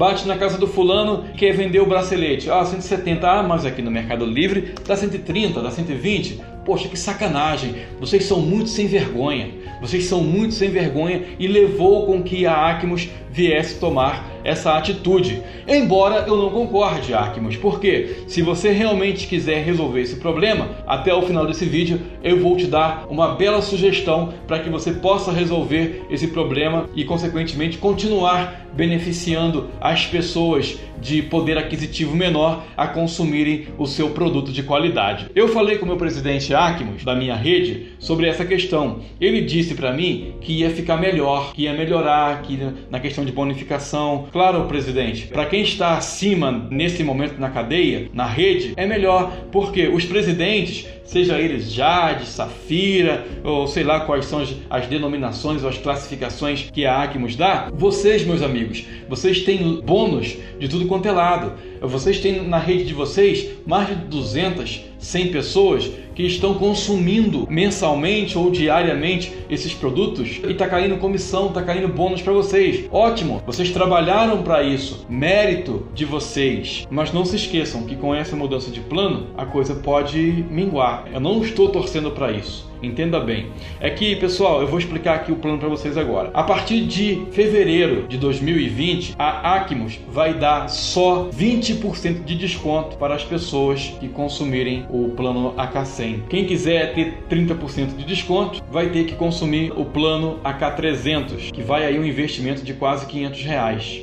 bate 0.00 0.26
na 0.26 0.38
casa 0.38 0.56
do 0.56 0.66
fulano 0.66 1.24
quer 1.36 1.52
vender 1.52 1.78
o 1.78 1.84
bracelete. 1.84 2.50
Ah, 2.50 2.64
170. 2.64 3.30
Ah, 3.30 3.42
mas 3.42 3.66
aqui 3.66 3.82
no 3.82 3.90
Mercado 3.90 4.24
Livre 4.24 4.74
dá 4.86 4.96
130, 4.96 5.60
dá 5.60 5.70
120. 5.70 6.40
Poxa, 6.64 6.88
que 6.88 6.98
sacanagem! 6.98 7.74
Vocês 7.98 8.24
são 8.24 8.40
muito 8.40 8.68
sem 8.68 8.86
vergonha. 8.86 9.48
Vocês 9.80 10.04
são 10.04 10.22
muito 10.22 10.54
sem 10.54 10.70
vergonha 10.70 11.22
e 11.38 11.46
levou 11.46 12.04
com 12.04 12.22
que 12.22 12.46
a 12.46 12.68
Acmos 12.68 13.08
viesse 13.30 13.78
tomar 13.78 14.28
essa 14.44 14.76
atitude. 14.76 15.42
Embora 15.66 16.24
eu 16.26 16.36
não 16.36 16.50
concorde, 16.50 17.14
Acmos, 17.14 17.56
porque 17.56 18.16
se 18.26 18.42
você 18.42 18.72
realmente 18.72 19.26
quiser 19.26 19.64
resolver 19.64 20.00
esse 20.02 20.16
problema, 20.16 20.70
até 20.86 21.14
o 21.14 21.22
final 21.22 21.46
desse 21.46 21.64
vídeo 21.64 22.00
eu 22.22 22.40
vou 22.40 22.56
te 22.56 22.66
dar 22.66 23.06
uma 23.08 23.34
bela 23.34 23.62
sugestão 23.62 24.34
para 24.46 24.58
que 24.58 24.68
você 24.68 24.92
possa 24.92 25.32
resolver 25.32 26.04
esse 26.10 26.26
problema 26.28 26.88
e, 26.94 27.04
consequentemente, 27.04 27.78
continuar 27.78 28.66
beneficiando 28.74 29.68
as 29.80 30.06
pessoas 30.06 30.78
de 31.00 31.22
poder 31.22 31.56
aquisitivo 31.56 32.14
menor 32.14 32.64
a 32.76 32.86
consumirem 32.86 33.68
o 33.78 33.86
seu 33.86 34.10
produto 34.10 34.52
de 34.52 34.62
qualidade. 34.62 35.26
Eu 35.34 35.48
falei 35.48 35.78
com 35.78 35.84
o 35.84 35.88
meu 35.88 35.96
presidente 35.96 36.49
Acmos, 36.54 37.04
da 37.04 37.14
minha 37.14 37.34
rede, 37.34 37.92
sobre 37.98 38.26
essa 38.26 38.44
questão. 38.44 39.00
Ele 39.20 39.40
disse 39.42 39.74
para 39.74 39.92
mim 39.92 40.34
que 40.40 40.60
ia 40.60 40.70
ficar 40.70 40.96
melhor, 40.96 41.52
que 41.52 41.62
ia 41.62 41.72
melhorar 41.72 42.42
que 42.42 42.58
na 42.90 43.00
questão 43.00 43.24
de 43.24 43.32
bonificação. 43.32 44.28
Claro, 44.32 44.64
presidente, 44.64 45.26
para 45.26 45.46
quem 45.46 45.62
está 45.62 45.96
acima 45.96 46.50
nesse 46.70 47.02
momento 47.02 47.38
na 47.38 47.50
cadeia, 47.50 48.08
na 48.12 48.26
rede, 48.26 48.72
é 48.76 48.86
melhor, 48.86 49.32
porque 49.50 49.88
os 49.88 50.04
presidentes 50.04 50.86
seja 51.10 51.40
eles 51.40 51.72
Jade, 51.72 52.24
Safira, 52.24 53.26
ou 53.42 53.66
sei 53.66 53.82
lá 53.82 54.00
quais 54.00 54.26
são 54.26 54.44
as, 54.70 54.86
denominações 54.86 55.64
ou 55.64 55.68
as 55.68 55.76
classificações 55.76 56.70
que 56.72 56.86
a 56.86 57.02
Acmos 57.02 57.34
dá, 57.34 57.68
vocês, 57.72 58.24
meus 58.24 58.42
amigos, 58.42 58.84
vocês 59.08 59.42
têm 59.42 59.80
bônus 59.80 60.36
de 60.58 60.68
tudo 60.68 60.86
quanto 60.86 61.08
é 61.08 61.12
lado. 61.12 61.54
Vocês 61.80 62.20
têm 62.20 62.46
na 62.46 62.58
rede 62.58 62.84
de 62.84 62.94
vocês 62.94 63.48
mais 63.66 63.88
de 63.88 63.94
200, 63.96 64.84
100 64.98 65.28
pessoas 65.32 65.90
que 66.20 66.26
estão 66.26 66.54
consumindo 66.54 67.46
mensalmente 67.48 68.36
ou 68.36 68.50
diariamente 68.50 69.32
esses 69.48 69.72
produtos 69.72 70.40
e 70.46 70.52
está 70.52 70.68
caindo 70.68 70.98
comissão, 70.98 71.46
está 71.46 71.62
caindo 71.62 71.88
bônus 71.88 72.20
para 72.20 72.32
vocês. 72.32 72.84
Ótimo, 72.90 73.42
vocês 73.46 73.70
trabalharam 73.70 74.42
para 74.42 74.62
isso, 74.62 75.06
mérito 75.08 75.86
de 75.94 76.04
vocês. 76.04 76.86
Mas 76.90 77.12
não 77.12 77.24
se 77.24 77.36
esqueçam 77.36 77.84
que 77.84 77.96
com 77.96 78.14
essa 78.14 78.36
mudança 78.36 78.70
de 78.70 78.80
plano 78.80 79.28
a 79.36 79.46
coisa 79.46 79.74
pode 79.74 80.44
minguar. 80.50 81.06
Eu 81.12 81.20
não 81.20 81.42
estou 81.42 81.70
torcendo 81.70 82.10
para 82.10 82.30
isso. 82.32 82.70
Entenda 82.82 83.20
bem. 83.20 83.48
É 83.78 83.90
que, 83.90 84.16
pessoal, 84.16 84.60
eu 84.62 84.66
vou 84.66 84.78
explicar 84.78 85.16
aqui 85.16 85.30
o 85.30 85.36
plano 85.36 85.58
para 85.58 85.68
vocês 85.68 85.98
agora. 85.98 86.30
A 86.32 86.42
partir 86.42 86.86
de 86.86 87.26
fevereiro 87.30 88.06
de 88.08 88.16
2020, 88.16 89.14
a 89.18 89.54
Acmos 89.54 89.98
vai 90.08 90.34
dar 90.34 90.68
só 90.68 91.28
20% 91.28 92.24
de 92.24 92.34
desconto 92.34 92.96
para 92.96 93.14
as 93.14 93.24
pessoas 93.24 93.94
que 94.00 94.08
consumirem 94.08 94.86
o 94.88 95.10
plano 95.10 95.52
AK100. 95.56 96.09
Quem 96.28 96.44
quiser 96.44 96.94
ter 96.94 97.24
30% 97.30 97.96
de 97.96 98.04
desconto, 98.04 98.62
vai 98.70 98.90
ter 98.90 99.04
que 99.04 99.14
consumir 99.14 99.72
o 99.72 99.84
plano 99.84 100.40
AK300, 100.44 101.50
que 101.50 101.62
vai 101.62 101.84
aí 101.84 101.98
um 101.98 102.04
investimento 102.04 102.62
de 102.62 102.74
quase 102.74 103.06
500 103.06 103.42
reais. 103.42 104.02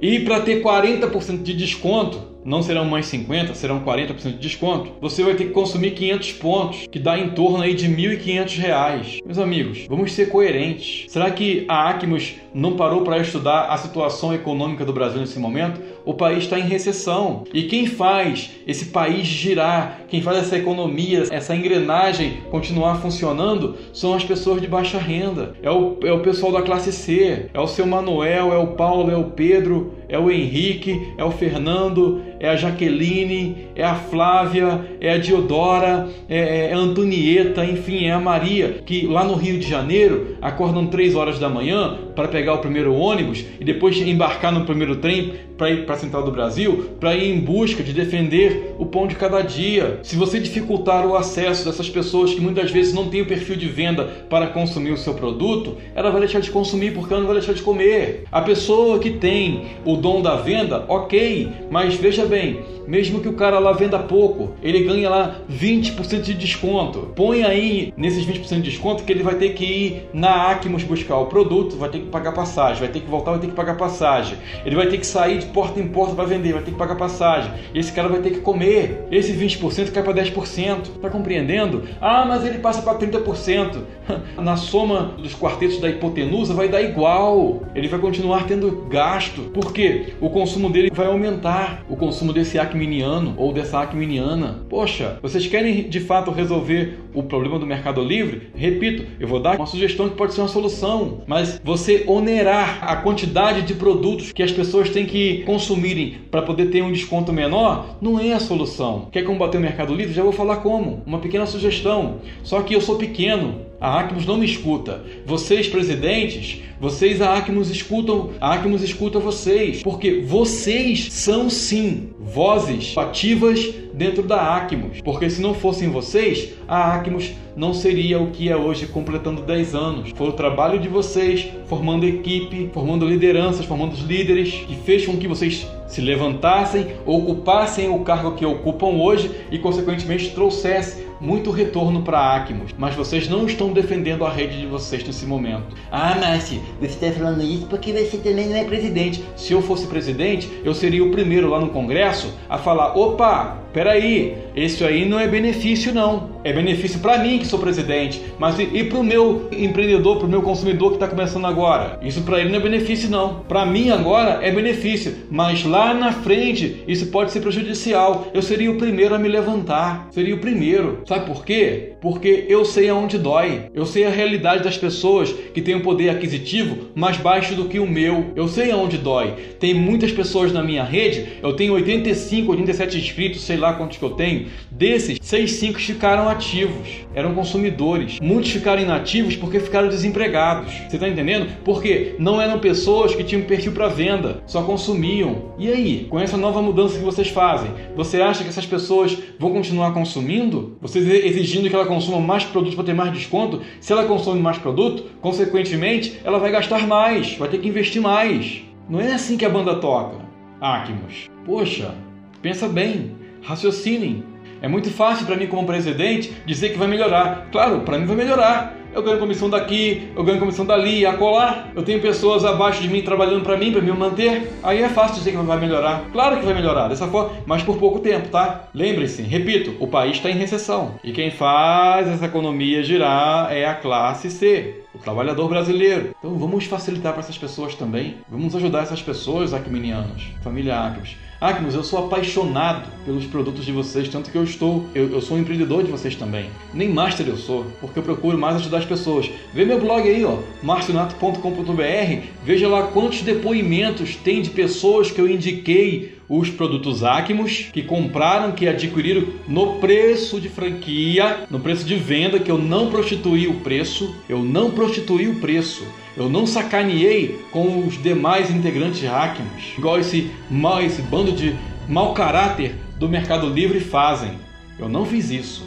E 0.00 0.20
para 0.20 0.40
ter 0.40 0.62
40% 0.62 1.42
de 1.42 1.54
desconto, 1.54 2.29
não 2.44 2.62
serão 2.62 2.84
mais 2.84 3.06
50, 3.06 3.54
serão 3.54 3.80
40% 3.80 4.32
de 4.32 4.38
desconto, 4.38 4.92
você 5.00 5.22
vai 5.22 5.34
ter 5.34 5.46
que 5.46 5.50
consumir 5.50 5.92
500 5.92 6.32
pontos, 6.34 6.86
que 6.90 6.98
dá 6.98 7.18
em 7.18 7.30
torno 7.30 7.62
aí 7.62 7.74
de 7.74 7.86
R$ 7.86 8.16
1.500. 8.16 9.20
Meus 9.24 9.38
amigos, 9.38 9.86
vamos 9.88 10.12
ser 10.12 10.28
coerentes. 10.28 11.10
Será 11.10 11.30
que 11.30 11.64
a 11.68 11.90
Acmos 11.90 12.34
não 12.52 12.76
parou 12.76 13.02
para 13.02 13.18
estudar 13.18 13.66
a 13.66 13.76
situação 13.76 14.34
econômica 14.34 14.84
do 14.84 14.92
Brasil 14.92 15.20
nesse 15.20 15.38
momento? 15.38 15.80
O 16.04 16.14
país 16.14 16.44
está 16.44 16.58
em 16.58 16.66
recessão. 16.66 17.44
E 17.52 17.64
quem 17.64 17.86
faz 17.86 18.50
esse 18.66 18.86
país 18.86 19.26
girar, 19.26 20.00
quem 20.08 20.22
faz 20.22 20.38
essa 20.38 20.56
economia, 20.56 21.24
essa 21.30 21.54
engrenagem 21.54 22.38
continuar 22.50 22.96
funcionando, 22.96 23.76
são 23.92 24.14
as 24.14 24.24
pessoas 24.24 24.60
de 24.60 24.66
baixa 24.66 24.98
renda. 24.98 25.54
É 25.62 25.70
o, 25.70 25.98
é 26.02 26.12
o 26.12 26.20
pessoal 26.20 26.52
da 26.52 26.62
classe 26.62 26.92
C, 26.92 27.50
é 27.52 27.60
o 27.60 27.66
seu 27.66 27.86
Manuel, 27.86 28.52
é 28.52 28.58
o 28.58 28.68
Paulo, 28.68 29.10
é 29.10 29.16
o 29.16 29.24
Pedro, 29.24 29.94
é 30.08 30.18
o 30.18 30.30
Henrique, 30.30 31.12
é 31.16 31.24
o 31.24 31.30
Fernando, 31.30 32.20
é 32.40 32.48
a 32.48 32.56
Jaqueline, 32.56 33.68
é 33.76 33.84
a 33.84 33.94
Flávia, 33.94 34.80
é 35.00 35.12
a 35.12 35.18
Diodora, 35.18 36.08
é, 36.28 36.70
é 36.70 36.72
a 36.72 36.78
Antonieta, 36.78 37.64
enfim, 37.64 38.06
é 38.06 38.12
a 38.12 38.18
Maria, 38.18 38.80
que 38.84 39.06
lá 39.06 39.22
no 39.22 39.34
Rio 39.34 39.58
de 39.58 39.68
Janeiro 39.68 40.36
acordam 40.40 40.86
3 40.86 41.14
horas 41.14 41.38
da 41.38 41.50
manhã 41.50 41.98
para 42.16 42.28
pegar 42.28 42.54
o 42.54 42.58
primeiro 42.58 42.94
ônibus 42.94 43.44
e 43.60 43.64
depois 43.64 43.96
embarcar 43.98 44.50
no 44.52 44.64
primeiro 44.64 44.96
trem 44.96 45.34
para 45.60 45.70
ir 45.70 45.84
para 45.84 45.94
a 45.94 45.98
Central 45.98 46.22
do 46.22 46.30
Brasil, 46.30 46.90
para 46.98 47.14
ir 47.14 47.30
em 47.30 47.38
busca 47.38 47.82
de 47.82 47.92
defender 47.92 48.74
o 48.78 48.86
pão 48.86 49.06
de 49.06 49.14
cada 49.14 49.42
dia. 49.42 50.00
Se 50.02 50.16
você 50.16 50.40
dificultar 50.40 51.06
o 51.06 51.14
acesso 51.14 51.66
dessas 51.66 51.90
pessoas 51.90 52.32
que 52.32 52.40
muitas 52.40 52.70
vezes 52.70 52.94
não 52.94 53.10
têm 53.10 53.20
o 53.20 53.26
perfil 53.26 53.56
de 53.56 53.68
venda 53.68 54.04
para 54.30 54.46
consumir 54.46 54.90
o 54.90 54.96
seu 54.96 55.12
produto, 55.12 55.76
ela 55.94 56.10
vai 56.10 56.20
deixar 56.20 56.40
de 56.40 56.50
consumir 56.50 56.94
porque 56.94 57.12
ela 57.12 57.20
não 57.20 57.28
vai 57.28 57.36
deixar 57.36 57.52
de 57.52 57.60
comer. 57.60 58.24
A 58.32 58.40
pessoa 58.40 58.98
que 58.98 59.10
tem 59.10 59.66
o 59.84 59.96
dom 59.96 60.22
da 60.22 60.36
venda, 60.36 60.86
ok, 60.88 61.50
mas 61.70 61.94
veja 61.94 62.24
bem, 62.30 62.60
mesmo 62.86 63.20
que 63.20 63.28
o 63.28 63.34
cara 63.34 63.58
lá 63.58 63.72
venda 63.72 63.98
pouco, 63.98 64.54
ele 64.62 64.84
ganha 64.84 65.10
lá 65.10 65.36
20% 65.50 66.22
de 66.22 66.34
desconto. 66.34 67.10
Põe 67.14 67.42
aí 67.42 67.92
nesses 67.96 68.24
20% 68.24 68.56
de 68.56 68.70
desconto 68.70 69.04
que 69.04 69.12
ele 69.12 69.22
vai 69.22 69.34
ter 69.34 69.50
que 69.50 69.64
ir 69.64 70.08
na 70.14 70.50
Acmos 70.50 70.84
buscar 70.84 71.18
o 71.18 71.26
produto, 71.26 71.76
vai 71.76 71.90
ter 71.90 71.98
que 71.98 72.06
pagar 72.06 72.32
passagem, 72.32 72.80
vai 72.80 72.88
ter 72.88 73.00
que 73.00 73.08
voltar, 73.08 73.32
vai 73.32 73.40
ter 73.40 73.48
que 73.48 73.54
pagar 73.54 73.76
passagem. 73.76 74.38
Ele 74.64 74.76
vai 74.76 74.86
ter 74.86 74.98
que 74.98 75.06
sair 75.06 75.38
de 75.38 75.46
porta 75.46 75.80
em 75.80 75.88
porta 75.88 76.14
para 76.14 76.24
vender, 76.24 76.52
vai 76.52 76.62
ter 76.62 76.70
que 76.70 76.78
pagar 76.78 76.94
passagem. 76.94 77.52
Esse 77.74 77.92
cara 77.92 78.08
vai 78.08 78.20
ter 78.20 78.30
que 78.30 78.40
comer. 78.40 79.06
Esse 79.10 79.32
20% 79.32 79.90
cai 79.90 80.02
para 80.02 80.14
10%. 80.14 81.00
Tá 81.00 81.10
compreendendo? 81.10 81.84
Ah, 82.00 82.24
mas 82.26 82.44
ele 82.44 82.58
passa 82.58 82.80
para 82.82 82.98
30%. 82.98 83.82
Na 84.40 84.56
soma 84.56 85.14
dos 85.18 85.34
quartetos 85.34 85.80
da 85.80 85.88
hipotenusa 85.88 86.54
vai 86.54 86.68
dar 86.68 86.82
igual. 86.82 87.62
Ele 87.74 87.88
vai 87.88 87.98
continuar 87.98 88.46
tendo 88.46 88.86
gasto. 88.88 89.42
Por 89.42 89.72
quê? 89.72 90.14
O 90.20 90.30
consumo 90.30 90.70
dele 90.70 90.90
vai 90.92 91.06
aumentar. 91.06 91.84
O 91.88 91.96
consumo 91.96 92.19
desse 92.32 92.58
acminiano 92.58 93.34
ou 93.36 93.52
dessa 93.52 93.80
acminiana. 93.80 94.60
Poxa, 94.68 95.18
vocês 95.22 95.46
querem 95.46 95.88
de 95.88 96.00
fato 96.00 96.30
resolver 96.30 96.98
o 97.14 97.22
problema 97.22 97.58
do 97.58 97.66
Mercado 97.66 98.02
Livre? 98.02 98.50
Repito, 98.54 99.04
eu 99.18 99.26
vou 99.26 99.40
dar 99.40 99.56
uma 99.56 99.66
sugestão 99.66 100.08
que 100.08 100.16
pode 100.16 100.34
ser 100.34 100.40
uma 100.40 100.48
solução, 100.48 101.22
mas 101.26 101.60
você 101.64 102.04
onerar 102.06 102.78
a 102.82 102.96
quantidade 102.96 103.62
de 103.62 103.74
produtos 103.74 104.32
que 104.32 104.42
as 104.42 104.52
pessoas 104.52 104.90
têm 104.90 105.06
que 105.06 105.42
consumirem 105.44 106.18
para 106.30 106.42
poder 106.42 106.66
ter 106.66 106.82
um 106.82 106.92
desconto 106.92 107.32
menor 107.32 107.96
não 108.00 108.20
é 108.20 108.32
a 108.32 108.40
solução. 108.40 109.08
Quer 109.10 109.22
combater 109.22 109.58
o 109.58 109.60
Mercado 109.60 109.94
Livre? 109.94 110.14
Já 110.14 110.22
vou 110.22 110.32
falar 110.32 110.56
como. 110.56 111.02
Uma 111.06 111.18
pequena 111.18 111.46
sugestão. 111.46 112.18
Só 112.42 112.62
que 112.62 112.74
eu 112.74 112.80
sou 112.80 112.96
pequeno, 112.96 113.69
a 113.80 113.98
Acmos 113.98 114.26
não 114.26 114.36
me 114.36 114.44
escuta. 114.44 115.02
Vocês, 115.24 115.66
presidentes, 115.66 116.60
vocês, 116.78 117.22
a 117.22 117.34
Acmos, 117.34 117.70
escutam, 117.70 118.30
a 118.38 118.52
Acmos 118.52 118.82
escuta 118.82 119.18
vocês. 119.18 119.82
Porque 119.82 120.20
vocês 120.20 121.08
são, 121.10 121.48
sim, 121.48 122.10
vozes 122.18 122.96
ativas 122.96 123.72
dentro 123.94 124.22
da 124.22 124.56
Acmos. 124.56 125.00
Porque 125.02 125.30
se 125.30 125.40
não 125.40 125.54
fossem 125.54 125.88
vocês, 125.88 126.50
a 126.68 126.94
Acmos 126.94 127.32
não 127.56 127.72
seria 127.72 128.20
o 128.20 128.30
que 128.30 128.50
é 128.50 128.56
hoje, 128.56 128.86
completando 128.86 129.42
10 129.42 129.74
anos. 129.74 130.10
Foi 130.14 130.28
o 130.28 130.32
trabalho 130.32 130.78
de 130.78 130.88
vocês, 130.88 131.48
formando 131.66 132.06
equipe, 132.06 132.70
formando 132.74 133.06
lideranças, 133.06 133.64
formando 133.64 133.92
os 133.92 134.02
líderes, 134.02 134.52
que 134.52 134.76
fez 134.76 135.06
com 135.06 135.16
que 135.16 135.26
vocês 135.26 135.66
se 135.86 136.00
levantassem, 136.00 136.86
ocupassem 137.04 137.88
o 137.88 138.00
cargo 138.00 138.32
que 138.32 138.44
ocupam 138.44 138.88
hoje 138.88 139.30
e, 139.50 139.58
consequentemente, 139.58 140.30
trouxessem 140.30 141.09
muito 141.20 141.50
retorno 141.50 142.02
para 142.02 142.34
Acmos, 142.34 142.74
mas 142.78 142.94
vocês 142.94 143.28
não 143.28 143.46
estão 143.46 143.72
defendendo 143.72 144.24
a 144.24 144.30
rede 144.30 144.58
de 144.58 144.66
vocês 144.66 145.04
nesse 145.04 145.26
momento. 145.26 145.76
Ah, 145.90 146.16
Márcio, 146.18 146.60
você 146.80 146.86
está 146.86 147.12
falando 147.12 147.42
isso 147.42 147.66
porque 147.66 147.92
você 147.92 148.16
também 148.16 148.48
não 148.48 148.56
é 148.56 148.64
presidente. 148.64 149.22
Se 149.36 149.52
eu 149.52 149.60
fosse 149.60 149.86
presidente, 149.86 150.50
eu 150.64 150.74
seria 150.74 151.04
o 151.04 151.10
primeiro 151.10 151.48
lá 151.50 151.60
no 151.60 151.68
Congresso 151.68 152.32
a 152.48 152.56
falar: 152.56 152.96
opa, 152.96 153.58
peraí, 153.72 154.36
isso 154.54 154.84
aí 154.84 155.08
não 155.08 155.18
é 155.18 155.26
benefício 155.26 155.92
não. 155.92 156.30
É 156.42 156.52
benefício 156.52 157.00
para 157.00 157.18
mim 157.18 157.38
que 157.38 157.46
sou 157.46 157.58
presidente, 157.58 158.22
mas 158.38 158.58
e, 158.58 158.62
e 158.62 158.84
para 158.84 158.98
o 158.98 159.04
meu 159.04 159.48
empreendedor, 159.52 160.16
para 160.16 160.26
o 160.26 160.30
meu 160.30 160.42
consumidor 160.42 160.90
que 160.90 160.96
está 160.96 161.06
começando 161.06 161.46
agora? 161.46 161.98
Isso 162.02 162.22
para 162.22 162.40
ele 162.40 162.48
não 162.48 162.58
é 162.58 162.62
benefício 162.62 163.10
não. 163.10 163.40
Para 163.40 163.66
mim 163.66 163.90
agora 163.90 164.38
é 164.42 164.50
benefício, 164.50 165.14
mas 165.30 165.64
lá 165.64 165.92
na 165.92 166.12
frente 166.12 166.82
isso 166.88 167.06
pode 167.06 167.30
ser 167.30 167.40
prejudicial. 167.40 168.28
Eu 168.32 168.42
seria 168.42 168.70
o 168.70 168.76
primeiro 168.76 169.14
a 169.14 169.18
me 169.18 169.28
levantar, 169.28 170.08
seria 170.10 170.34
o 170.34 170.38
primeiro. 170.38 171.02
Sabe 171.06 171.26
por 171.26 171.44
quê? 171.44 171.92
Porque 172.00 172.46
eu 172.48 172.64
sei 172.64 172.88
aonde 172.88 173.18
dói. 173.18 173.66
Eu 173.74 173.84
sei 173.84 174.04
a 174.04 174.10
realidade 174.10 174.64
das 174.64 174.78
pessoas 174.78 175.30
que 175.32 175.60
têm 175.60 175.74
um 175.74 175.82
poder 175.82 176.08
aquisitivo 176.08 176.88
mais 176.94 177.18
baixo 177.18 177.54
do 177.54 177.66
que 177.66 177.78
o 177.78 177.86
meu. 177.86 178.32
Eu 178.34 178.48
sei 178.48 178.70
aonde 178.70 178.96
dói. 178.96 179.34
Tem 179.58 179.74
muitas 179.74 180.10
pessoas 180.10 180.52
na 180.52 180.62
minha 180.62 180.82
rede, 180.82 181.38
eu 181.42 181.52
tenho 181.52 181.74
85, 181.74 182.50
87 182.52 182.98
inscritos, 182.98 183.42
sei 183.42 183.59
lá 183.60 183.74
quantos 183.74 183.98
que 183.98 184.04
eu 184.04 184.10
tenho. 184.10 184.46
Desses, 184.70 185.18
6, 185.20 185.52
5 185.52 185.78
ficaram 185.78 186.28
ativos, 186.28 186.88
eram 187.14 187.34
consumidores. 187.34 188.18
Muitos 188.20 188.50
ficaram 188.50 188.82
inativos 188.82 189.36
porque 189.36 189.60
ficaram 189.60 189.88
desempregados. 189.88 190.72
Você 190.88 190.96
está 190.96 191.08
entendendo? 191.08 191.48
Porque 191.64 192.14
não 192.18 192.40
eram 192.40 192.58
pessoas 192.58 193.14
que 193.14 193.22
tinham 193.22 193.42
perfil 193.42 193.72
para 193.72 193.88
venda, 193.88 194.42
só 194.46 194.62
consumiam. 194.62 195.52
E 195.58 195.68
aí, 195.70 196.06
com 196.08 196.18
essa 196.18 196.36
nova 196.36 196.62
mudança 196.62 196.98
que 196.98 197.04
vocês 197.04 197.28
fazem, 197.28 197.70
você 197.94 198.20
acha 198.20 198.42
que 198.42 198.48
essas 198.48 198.66
pessoas 198.66 199.16
vão 199.38 199.52
continuar 199.52 199.92
consumindo? 199.92 200.76
Vocês 200.80 201.06
exigindo 201.06 201.68
que 201.68 201.74
ela 201.74 201.86
consuma 201.86 202.18
mais 202.18 202.44
produtos 202.44 202.74
para 202.74 202.84
ter 202.84 202.94
mais 202.94 203.12
desconto? 203.12 203.60
Se 203.80 203.92
ela 203.92 204.04
consome 204.04 204.40
mais 204.40 204.58
produto, 204.58 205.04
consequentemente, 205.20 206.20
ela 206.24 206.38
vai 206.38 206.50
gastar 206.50 206.86
mais, 206.86 207.36
vai 207.36 207.48
ter 207.48 207.58
que 207.58 207.68
investir 207.68 208.00
mais. 208.00 208.62
Não 208.88 209.00
é 209.00 209.12
assim 209.12 209.36
que 209.36 209.44
a 209.44 209.48
banda 209.48 209.76
toca. 209.76 210.16
Acmos. 210.60 211.28
Poxa, 211.46 211.94
pensa 212.42 212.68
bem, 212.68 213.12
raciocinem. 213.42 214.24
É 214.62 214.68
muito 214.68 214.90
fácil 214.90 215.26
para 215.26 215.36
mim, 215.36 215.46
como 215.46 215.66
presidente, 215.66 216.32
dizer 216.44 216.70
que 216.70 216.78
vai 216.78 216.88
melhorar. 216.88 217.48
Claro, 217.50 217.80
para 217.80 217.98
mim 217.98 218.06
vai 218.06 218.16
melhorar. 218.16 218.76
Eu 218.92 219.02
ganho 219.02 219.18
comissão 219.18 219.48
daqui, 219.48 220.10
eu 220.16 220.24
ganho 220.24 220.40
comissão 220.40 220.66
dali, 220.66 221.06
acolá. 221.06 221.68
Eu 221.74 221.82
tenho 221.82 222.00
pessoas 222.00 222.44
abaixo 222.44 222.82
de 222.82 222.88
mim 222.88 223.02
trabalhando 223.02 223.42
para 223.42 223.56
mim, 223.56 223.70
para 223.72 223.80
me 223.80 223.92
manter. 223.92 224.52
Aí 224.62 224.82
é 224.82 224.88
fácil 224.88 225.16
dizer 225.16 225.30
que 225.30 225.36
vai 225.36 225.60
melhorar. 225.60 226.06
Claro 226.12 226.38
que 226.38 226.44
vai 226.44 226.54
melhorar, 226.54 226.88
dessa 226.88 227.06
forma, 227.06 227.30
mas 227.46 227.62
por 227.62 227.78
pouco 227.78 228.00
tempo, 228.00 228.28
tá? 228.28 228.68
Lembre-se, 228.74 229.22
repito, 229.22 229.76
o 229.78 229.86
país 229.86 230.16
está 230.16 230.28
em 230.28 230.34
recessão. 230.34 230.96
E 231.04 231.12
quem 231.12 231.30
faz 231.30 232.08
essa 232.08 232.26
economia 232.26 232.82
girar 232.82 233.52
é 233.52 233.64
a 233.64 233.74
classe 233.74 234.28
C 234.28 234.80
o 234.92 234.98
trabalhador 234.98 235.48
brasileiro. 235.48 236.14
Então 236.18 236.36
vamos 236.36 236.64
facilitar 236.64 237.12
para 237.12 237.20
essas 237.20 237.38
pessoas 237.38 237.74
também. 237.74 238.16
Vamos 238.28 238.54
ajudar 238.56 238.82
essas 238.82 239.00
pessoas, 239.00 239.54
acminianos, 239.54 240.32
família 240.42 240.78
Acmos. 240.80 241.16
Acmos, 241.40 241.74
eu 241.74 241.82
sou 241.82 242.00
apaixonado 242.00 242.86
pelos 243.02 243.24
produtos 243.24 243.64
de 243.64 243.72
vocês, 243.72 244.10
tanto 244.10 244.30
que 244.30 244.36
eu 244.36 244.44
estou, 244.44 244.84
eu, 244.94 245.10
eu 245.10 245.22
sou 245.22 245.38
um 245.38 245.40
empreendedor 245.40 245.82
de 245.82 245.90
vocês 245.90 246.14
também. 246.14 246.50
Nem 246.74 246.90
master 246.90 247.26
eu 247.26 247.38
sou, 247.38 247.64
porque 247.80 247.98
eu 247.98 248.02
procuro 248.02 248.36
mais 248.36 248.56
ajudar 248.56 248.76
as 248.76 248.84
pessoas. 248.84 249.30
Vê 249.54 249.64
meu 249.64 249.80
blog 249.80 250.06
aí, 250.06 250.22
ó, 250.22 250.36
marcionato.com.br, 250.62 252.26
veja 252.44 252.68
lá 252.68 252.88
quantos 252.88 253.22
depoimentos 253.22 254.16
tem 254.16 254.42
de 254.42 254.50
pessoas 254.50 255.10
que 255.10 255.18
eu 255.18 255.26
indiquei 255.26 256.20
os 256.28 256.50
produtos 256.50 257.02
Acmos 257.02 257.70
que 257.72 257.82
compraram, 257.82 258.52
que 258.52 258.68
adquiriram 258.68 259.26
no 259.48 259.80
preço 259.80 260.38
de 260.40 260.50
franquia, 260.50 261.44
no 261.50 261.58
preço 261.58 261.84
de 261.84 261.96
venda, 261.96 262.38
que 262.38 262.50
eu 262.50 262.58
não 262.58 262.90
prostituí 262.90 263.48
o 263.48 263.54
preço, 263.54 264.14
eu 264.28 264.42
não 264.42 264.70
prostituí 264.70 265.26
o 265.26 265.40
preço. 265.40 265.84
Eu 266.16 266.28
não 266.28 266.46
sacaneei 266.46 267.40
com 267.50 267.86
os 267.86 268.00
demais 268.02 268.50
integrantes 268.50 269.04
Acmos, 269.04 269.74
igual 269.78 269.98
esse, 269.98 270.30
mal, 270.50 270.82
esse 270.82 271.02
bando 271.02 271.32
de 271.32 271.54
mau 271.88 272.14
caráter 272.14 272.74
do 272.98 273.08
Mercado 273.08 273.48
Livre 273.48 273.80
fazem. 273.80 274.32
Eu 274.78 274.88
não 274.88 275.04
fiz 275.06 275.30
isso. 275.30 275.66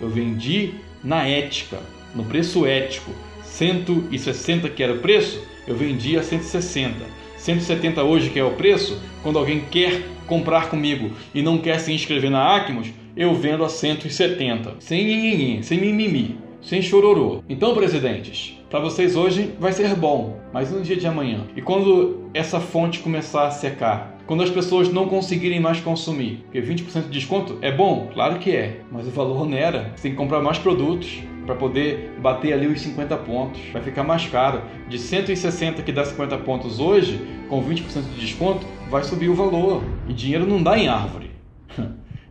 Eu 0.00 0.08
vendi 0.08 0.74
na 1.02 1.26
ética, 1.26 1.78
no 2.14 2.24
preço 2.24 2.66
ético. 2.66 3.10
160 3.44 4.68
que 4.68 4.82
era 4.82 4.94
o 4.94 4.98
preço, 4.98 5.40
eu 5.66 5.76
vendi 5.76 6.18
a 6.18 6.22
160. 6.22 6.94
170 7.36 8.02
hoje, 8.02 8.30
que 8.30 8.38
é 8.38 8.44
o 8.44 8.52
preço, 8.52 9.00
quando 9.22 9.38
alguém 9.38 9.60
quer 9.70 10.02
comprar 10.26 10.70
comigo 10.70 11.10
e 11.34 11.42
não 11.42 11.58
quer 11.58 11.78
se 11.78 11.92
inscrever 11.92 12.30
na 12.30 12.56
Acmos, 12.56 12.88
eu 13.16 13.34
vendo 13.34 13.64
a 13.64 13.68
170. 13.68 14.76
Sem 14.80 15.04
ninguém, 15.04 15.62
sem 15.62 15.78
mimimi, 15.78 16.36
sem 16.62 16.82
chororô. 16.82 17.44
Então, 17.48 17.74
presidentes, 17.74 18.58
para 18.74 18.82
vocês 18.82 19.14
hoje 19.14 19.54
vai 19.60 19.72
ser 19.72 19.94
bom, 19.94 20.40
mas 20.52 20.72
no 20.72 20.82
dia 20.82 20.96
de 20.96 21.06
amanhã. 21.06 21.46
E 21.54 21.62
quando 21.62 22.28
essa 22.34 22.58
fonte 22.58 22.98
começar 22.98 23.46
a 23.46 23.50
secar, 23.52 24.18
quando 24.26 24.42
as 24.42 24.50
pessoas 24.50 24.92
não 24.92 25.06
conseguirem 25.06 25.60
mais 25.60 25.78
consumir, 25.78 26.42
porque 26.42 26.60
20% 26.60 27.02
de 27.02 27.10
desconto 27.10 27.56
é 27.62 27.70
bom, 27.70 28.10
claro 28.12 28.40
que 28.40 28.50
é, 28.50 28.80
mas 28.90 29.06
o 29.06 29.10
valor 29.10 29.42
onera. 29.42 29.92
Você 29.94 30.02
tem 30.02 30.10
que 30.10 30.16
comprar 30.16 30.40
mais 30.40 30.58
produtos, 30.58 31.22
para 31.46 31.54
poder 31.54 32.14
bater 32.20 32.52
ali 32.52 32.66
os 32.66 32.80
50 32.80 33.16
pontos. 33.18 33.60
Vai 33.72 33.80
ficar 33.80 34.02
mais 34.02 34.26
caro. 34.26 34.62
De 34.88 34.98
160 34.98 35.80
que 35.82 35.92
dá 35.92 36.04
50 36.04 36.36
pontos 36.38 36.80
hoje, 36.80 37.20
com 37.48 37.62
20% 37.62 38.02
de 38.12 38.20
desconto, 38.20 38.66
vai 38.90 39.04
subir 39.04 39.28
o 39.28 39.34
valor. 39.34 39.84
E 40.08 40.12
dinheiro 40.12 40.46
não 40.46 40.60
dá 40.60 40.76
em 40.76 40.88
árvore. 40.88 41.33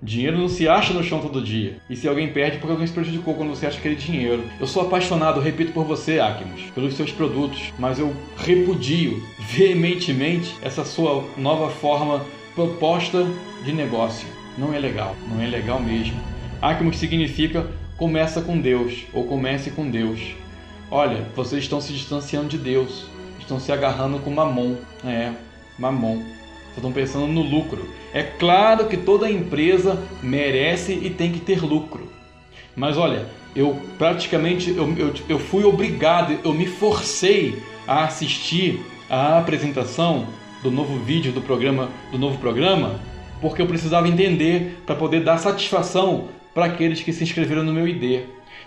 Dinheiro 0.04 0.38
não 0.38 0.50
se 0.50 0.68
acha 0.68 0.94
no 0.94 1.02
chão 1.02 1.22
todo 1.22 1.42
dia. 1.42 1.78
E 1.90 1.96
se 1.96 2.10
alguém 2.10 2.28
perde, 2.28 2.58
porque 2.58 2.72
alguém 2.72 2.86
se 2.86 2.94
prejudicou 2.94 3.36
quando 3.36 3.52
você 3.52 3.66
acha 3.66 3.78
aquele 3.78 3.96
dinheiro. 3.96 4.44
Eu 4.60 4.68
sou 4.68 4.82
apaixonado, 4.82 5.40
repito 5.40 5.72
por 5.72 5.86
você, 5.86 6.20
Acmos, 6.20 6.62
pelos 6.76 6.94
seus 6.96 7.12
produtos, 7.12 7.72
mas 7.80 8.00
eu 8.00 8.14
repudio 8.38 9.24
veementemente 9.40 10.56
essa 10.62 10.84
sua 10.84 11.24
nova 11.38 11.70
forma 11.70 12.22
proposta 12.54 13.26
de 13.64 13.72
negócio. 13.72 14.28
Não 14.58 14.74
é 14.74 14.80
legal, 14.80 15.16
não 15.30 15.42
é 15.42 15.48
legal 15.48 15.80
mesmo. 15.80 16.20
Acmos 16.62 16.98
significa 16.98 17.66
começa 17.96 18.42
com 18.42 18.60
Deus 18.60 19.06
ou 19.14 19.24
comece 19.24 19.72
com 19.72 19.90
Deus. 19.90 20.20
Olha, 20.92 21.26
vocês 21.34 21.64
estão 21.64 21.80
se 21.80 21.94
distanciando 21.94 22.50
de 22.50 22.58
Deus, 22.58 23.06
estão 23.40 23.58
se 23.58 23.72
agarrando 23.72 24.20
com 24.20 24.30
mamon. 24.30 24.76
É, 25.06 25.32
mamon. 25.80 26.22
Estão 26.76 26.92
pensando 26.92 27.28
no 27.28 27.42
lucro. 27.42 27.88
É 28.14 28.24
claro 28.24 28.88
que 28.88 28.98
toda 28.98 29.30
empresa 29.30 30.02
merece 30.22 30.94
e 30.94 31.10
tem 31.10 31.32
que 31.32 31.40
ter 31.40 31.62
lucro. 31.62 32.12
Mas 32.76 32.98
olha, 32.98 33.28
eu 33.56 33.78
praticamente 33.98 34.72
eu, 34.72 34.92
eu, 34.98 35.14
eu 35.30 35.40
fui 35.40 35.64
obrigado, 35.64 36.40
eu 36.44 36.54
me 36.54 36.66
forcei 36.66 37.62
a 37.88 38.06
assistir 38.06 38.82
a 39.10 39.38
apresentação 39.38 40.28
do 40.64 40.72
novo 40.72 40.98
vídeo 40.98 41.32
do 41.32 41.42
programa, 41.42 41.90
do 42.12 42.18
novo 42.18 42.38
programa, 42.40 43.00
porque 43.42 43.62
eu 43.62 43.68
precisava 43.68 44.08
entender 44.08 44.82
para 44.86 44.96
poder 44.96 45.24
dar 45.24 45.38
satisfação 45.38 46.30
para 46.54 46.66
aqueles 46.66 47.02
que 47.02 47.12
se 47.12 47.24
inscreveram 47.24 47.64
no 47.64 47.74
meu 47.74 47.88
ID. 47.88 48.22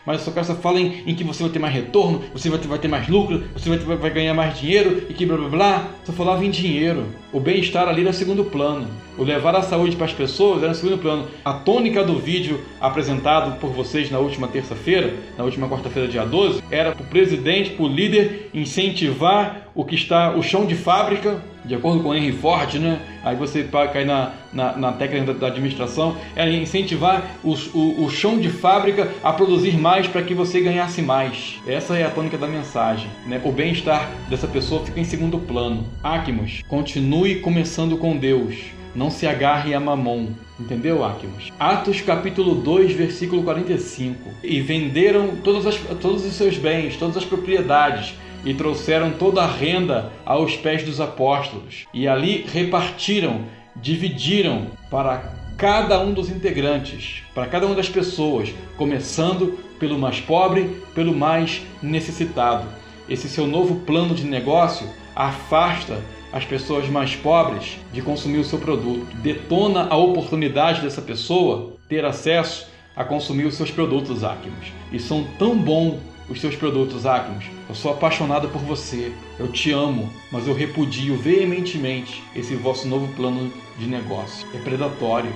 Mas 0.06 0.20
a 0.20 0.24
sua 0.24 0.32
casa 0.32 0.54
fala 0.54 0.80
em, 0.80 1.02
em, 1.04 1.14
que 1.14 1.24
você 1.24 1.42
vai 1.42 1.52
ter 1.52 1.58
mais 1.58 1.74
retorno, 1.74 2.22
você 2.32 2.48
vai 2.48 2.58
ter, 2.58 2.68
vai 2.68 2.78
ter 2.78 2.88
mais 2.88 3.08
lucro, 3.08 3.42
você 3.52 3.68
vai, 3.68 3.78
ter, 3.78 3.84
vai 3.84 4.10
ganhar 4.10 4.32
mais 4.32 4.58
dinheiro 4.58 5.02
e 5.10 5.12
que 5.12 5.26
blá 5.26 5.36
blá 5.36 5.48
blá. 5.48 5.90
Só 6.04 6.12
falava 6.12 6.44
em 6.44 6.50
dinheiro. 6.50 7.06
O 7.32 7.40
bem-estar 7.40 7.88
ali 7.88 8.02
era 8.02 8.12
segundo 8.12 8.44
plano. 8.44 8.86
O 9.18 9.24
levar 9.24 9.56
a 9.56 9.62
saúde 9.62 9.96
para 9.96 10.06
as 10.06 10.12
pessoas 10.12 10.62
era 10.62 10.72
segundo 10.74 10.98
plano. 10.98 11.26
A 11.44 11.54
tônica 11.54 12.04
do 12.04 12.16
vídeo 12.18 12.60
apresentado 12.80 13.58
por 13.58 13.70
vocês 13.70 14.10
na 14.10 14.20
última 14.20 14.46
terça-feira, 14.46 15.12
na 15.36 15.42
última 15.42 15.68
quarta-feira, 15.68 16.08
dia 16.08 16.24
12, 16.24 16.62
era 16.70 16.92
para 16.92 17.02
o 17.02 17.06
presidente, 17.06 17.70
para 17.70 17.84
o 17.84 17.88
líder 17.88 18.50
incentivar 18.54 19.65
o 19.76 19.84
que 19.84 19.94
está 19.94 20.34
o 20.34 20.42
chão 20.42 20.66
de 20.66 20.74
fábrica 20.74 21.40
de 21.66 21.74
acordo 21.74 22.02
com 22.02 22.14
Henry 22.14 22.32
Ford, 22.32 22.74
né? 22.76 23.00
Aí 23.24 23.34
você 23.34 23.64
cai 23.64 24.04
na, 24.04 24.32
na, 24.52 24.76
na 24.76 24.92
técnica 24.92 25.34
da, 25.34 25.48
administração, 25.48 26.16
é 26.36 26.48
incentivar 26.50 27.38
os, 27.42 27.74
o, 27.74 28.04
o 28.04 28.10
chão 28.10 28.38
de 28.38 28.48
fábrica 28.48 29.12
a 29.22 29.32
produzir 29.32 29.76
mais 29.76 30.06
para 30.06 30.22
que 30.22 30.32
você 30.32 30.60
ganhasse 30.60 31.02
mais. 31.02 31.58
Essa 31.66 31.96
é 31.96 32.04
a 32.04 32.10
tônica 32.10 32.38
da 32.38 32.46
mensagem. 32.46 33.10
Né? 33.26 33.40
O 33.44 33.50
bem-estar 33.50 34.08
dessa 34.28 34.46
pessoa 34.46 34.84
fica 34.84 35.00
em 35.00 35.04
segundo 35.04 35.38
plano. 35.38 35.84
Acmos, 36.02 36.62
continue 36.68 37.40
começando 37.40 37.96
com 37.96 38.16
Deus. 38.16 38.54
Não 38.94 39.10
se 39.10 39.26
agarre 39.26 39.74
a 39.74 39.80
mamon. 39.80 40.28
Entendeu, 40.58 41.04
Acmos? 41.04 41.52
Atos 41.58 42.00
capítulo 42.00 42.54
2, 42.54 42.92
versículo 42.92 43.42
45. 43.42 44.30
E 44.42 44.60
venderam 44.60 45.36
todas 45.42 45.66
as, 45.66 45.76
todos 46.00 46.24
os 46.24 46.32
seus 46.32 46.56
bens, 46.56 46.96
todas 46.96 47.16
as 47.16 47.24
propriedades 47.24 48.14
e 48.44 48.54
trouxeram 48.54 49.12
toda 49.12 49.42
a 49.42 49.46
renda 49.46 50.12
aos 50.24 50.56
pés 50.56 50.84
dos 50.84 51.00
apóstolos. 51.00 51.86
E 51.92 52.06
ali 52.06 52.44
repartiram, 52.52 53.42
dividiram 53.74 54.68
para 54.90 55.32
cada 55.56 56.00
um 56.00 56.12
dos 56.12 56.28
integrantes, 56.28 57.22
para 57.34 57.46
cada 57.46 57.66
uma 57.66 57.74
das 57.74 57.88
pessoas, 57.88 58.52
começando 58.76 59.58
pelo 59.78 59.98
mais 59.98 60.20
pobre, 60.20 60.82
pelo 60.94 61.14
mais 61.14 61.62
necessitado. 61.82 62.66
Esse 63.08 63.28
seu 63.28 63.46
novo 63.46 63.76
plano 63.76 64.14
de 64.14 64.24
negócio 64.24 64.86
afasta 65.14 65.98
as 66.32 66.44
pessoas 66.44 66.88
mais 66.88 67.16
pobres 67.16 67.78
de 67.92 68.02
consumir 68.02 68.38
o 68.38 68.44
seu 68.44 68.58
produto, 68.58 69.06
detona 69.16 69.86
a 69.88 69.96
oportunidade 69.96 70.82
dessa 70.82 71.00
pessoa 71.00 71.72
ter 71.88 72.04
acesso 72.04 72.68
a 72.94 73.04
consumir 73.04 73.44
os 73.44 73.54
seus 73.54 73.70
produtos 73.70 74.24
Acmos. 74.24 74.72
E 74.92 74.98
são 74.98 75.24
tão 75.38 75.56
bons 75.56 75.94
os 76.28 76.40
seus 76.40 76.56
produtos, 76.56 77.06
Acmos. 77.06 77.44
Eu 77.68 77.74
sou 77.74 77.92
apaixonado 77.92 78.48
por 78.48 78.60
você. 78.62 79.12
Eu 79.38 79.48
te 79.48 79.70
amo, 79.70 80.12
mas 80.30 80.46
eu 80.46 80.54
repudio 80.54 81.16
veementemente 81.16 82.22
esse 82.34 82.54
vosso 82.54 82.88
novo 82.88 83.08
plano 83.14 83.52
de 83.78 83.86
negócio. 83.86 84.46
É 84.54 84.58
predatório. 84.58 85.32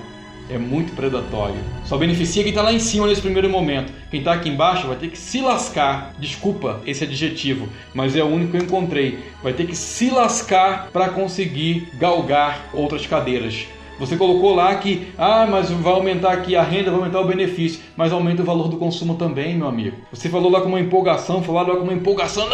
é 0.48 0.58
muito 0.58 0.92
predatório. 0.96 1.60
Só 1.84 1.96
beneficia 1.96 2.42
quem 2.42 2.50
está 2.50 2.62
lá 2.62 2.72
em 2.72 2.80
cima 2.80 3.06
nesse 3.06 3.20
primeiro 3.20 3.48
momento. 3.48 3.92
Quem 4.10 4.18
está 4.18 4.32
aqui 4.32 4.48
embaixo 4.48 4.88
vai 4.88 4.96
ter 4.96 5.08
que 5.08 5.16
se 5.18 5.40
lascar. 5.40 6.12
Desculpa 6.18 6.80
esse 6.84 7.04
adjetivo, 7.04 7.68
mas 7.94 8.16
é 8.16 8.24
o 8.24 8.26
único 8.26 8.50
que 8.50 8.56
eu 8.56 8.62
encontrei. 8.62 9.20
Vai 9.42 9.52
ter 9.52 9.66
que 9.66 9.76
se 9.76 10.10
lascar 10.10 10.90
para 10.92 11.10
conseguir 11.10 11.88
galgar 11.94 12.68
outras 12.72 13.06
cadeiras. 13.06 13.66
Você 14.00 14.16
colocou 14.16 14.54
lá 14.54 14.74
que, 14.76 15.08
ah, 15.18 15.46
mas 15.46 15.70
vai 15.70 15.92
aumentar 15.92 16.32
aqui 16.32 16.56
a 16.56 16.62
renda, 16.62 16.90
vai 16.90 17.00
aumentar 17.00 17.20
o 17.20 17.26
benefício, 17.26 17.80
mas 17.94 18.10
aumenta 18.10 18.40
o 18.40 18.46
valor 18.46 18.68
do 18.68 18.78
consumo 18.78 19.14
também, 19.14 19.54
meu 19.54 19.68
amigo. 19.68 19.98
Você 20.10 20.30
falou 20.30 20.50
lá 20.50 20.62
com 20.62 20.68
uma 20.68 20.80
empolgação, 20.80 21.42
falou 21.42 21.68
lá 21.68 21.76
com 21.76 21.84
uma 21.84 21.92
empolgação. 21.92 22.48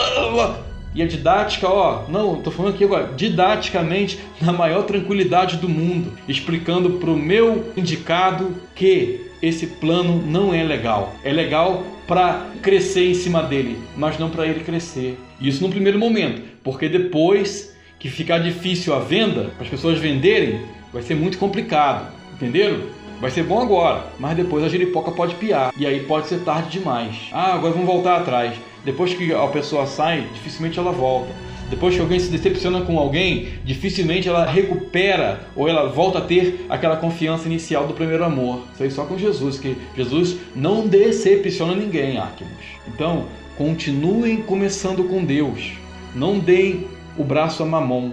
E 0.92 1.02
a 1.02 1.06
didática, 1.06 1.68
ó, 1.68 2.02
não, 2.08 2.42
tô 2.42 2.50
falando 2.50 2.74
aqui 2.74 2.82
agora, 2.82 3.12
didaticamente, 3.16 4.18
na 4.40 4.52
maior 4.52 4.82
tranquilidade 4.82 5.58
do 5.58 5.68
mundo, 5.68 6.12
explicando 6.26 6.92
para 6.94 7.10
o 7.10 7.16
meu 7.16 7.72
indicado 7.76 8.56
que 8.74 9.30
esse 9.40 9.68
plano 9.68 10.20
não 10.26 10.52
é 10.52 10.64
legal. 10.64 11.14
É 11.22 11.32
legal 11.32 11.84
para 12.08 12.46
crescer 12.60 13.08
em 13.08 13.14
cima 13.14 13.42
dele, 13.42 13.78
mas 13.96 14.18
não 14.18 14.30
para 14.30 14.46
ele 14.46 14.64
crescer. 14.64 15.16
Isso 15.40 15.62
no 15.62 15.70
primeiro 15.70 15.98
momento, 15.98 16.42
porque 16.64 16.88
depois 16.88 17.76
que 17.98 18.08
ficar 18.08 18.38
difícil 18.38 18.94
a 18.94 18.98
venda, 18.98 19.50
as 19.60 19.68
pessoas 19.68 19.98
venderem, 19.98 20.60
vai 20.96 21.02
ser 21.02 21.14
muito 21.14 21.36
complicado, 21.36 22.10
entenderam? 22.34 22.80
Vai 23.20 23.30
ser 23.30 23.42
bom 23.42 23.60
agora, 23.60 24.06
mas 24.18 24.34
depois 24.34 24.64
a 24.64 24.68
giripoca 24.68 25.10
pode 25.10 25.34
piar 25.34 25.70
e 25.76 25.86
aí 25.86 26.00
pode 26.00 26.26
ser 26.26 26.38
tarde 26.40 26.70
demais. 26.70 27.28
Ah, 27.32 27.52
agora 27.52 27.74
vamos 27.74 27.86
voltar 27.86 28.16
atrás. 28.16 28.54
Depois 28.82 29.12
que 29.12 29.30
a 29.30 29.46
pessoa 29.48 29.86
sai, 29.86 30.26
dificilmente 30.32 30.78
ela 30.78 30.92
volta. 30.92 31.28
Depois 31.68 31.94
que 31.94 32.00
alguém 32.00 32.18
se 32.18 32.30
decepciona 32.30 32.80
com 32.80 32.98
alguém, 32.98 33.48
dificilmente 33.62 34.26
ela 34.26 34.46
recupera 34.46 35.46
ou 35.54 35.68
ela 35.68 35.86
volta 35.86 36.16
a 36.16 36.22
ter 36.22 36.64
aquela 36.70 36.96
confiança 36.96 37.46
inicial 37.46 37.86
do 37.86 37.92
primeiro 37.92 38.24
amor. 38.24 38.62
Isso 38.72 38.82
aí 38.82 38.90
só 38.90 39.04
com 39.04 39.18
Jesus, 39.18 39.58
que 39.58 39.76
Jesus 39.94 40.38
não 40.54 40.86
decepciona 40.86 41.74
ninguém, 41.74 42.16
Arquimos. 42.16 42.64
Então, 42.88 43.26
continuem 43.58 44.38
começando 44.38 45.04
com 45.04 45.22
Deus. 45.22 45.72
Não 46.14 46.38
deem 46.38 46.86
o 47.18 47.24
braço 47.24 47.62
a 47.62 47.66
mamon. 47.66 48.12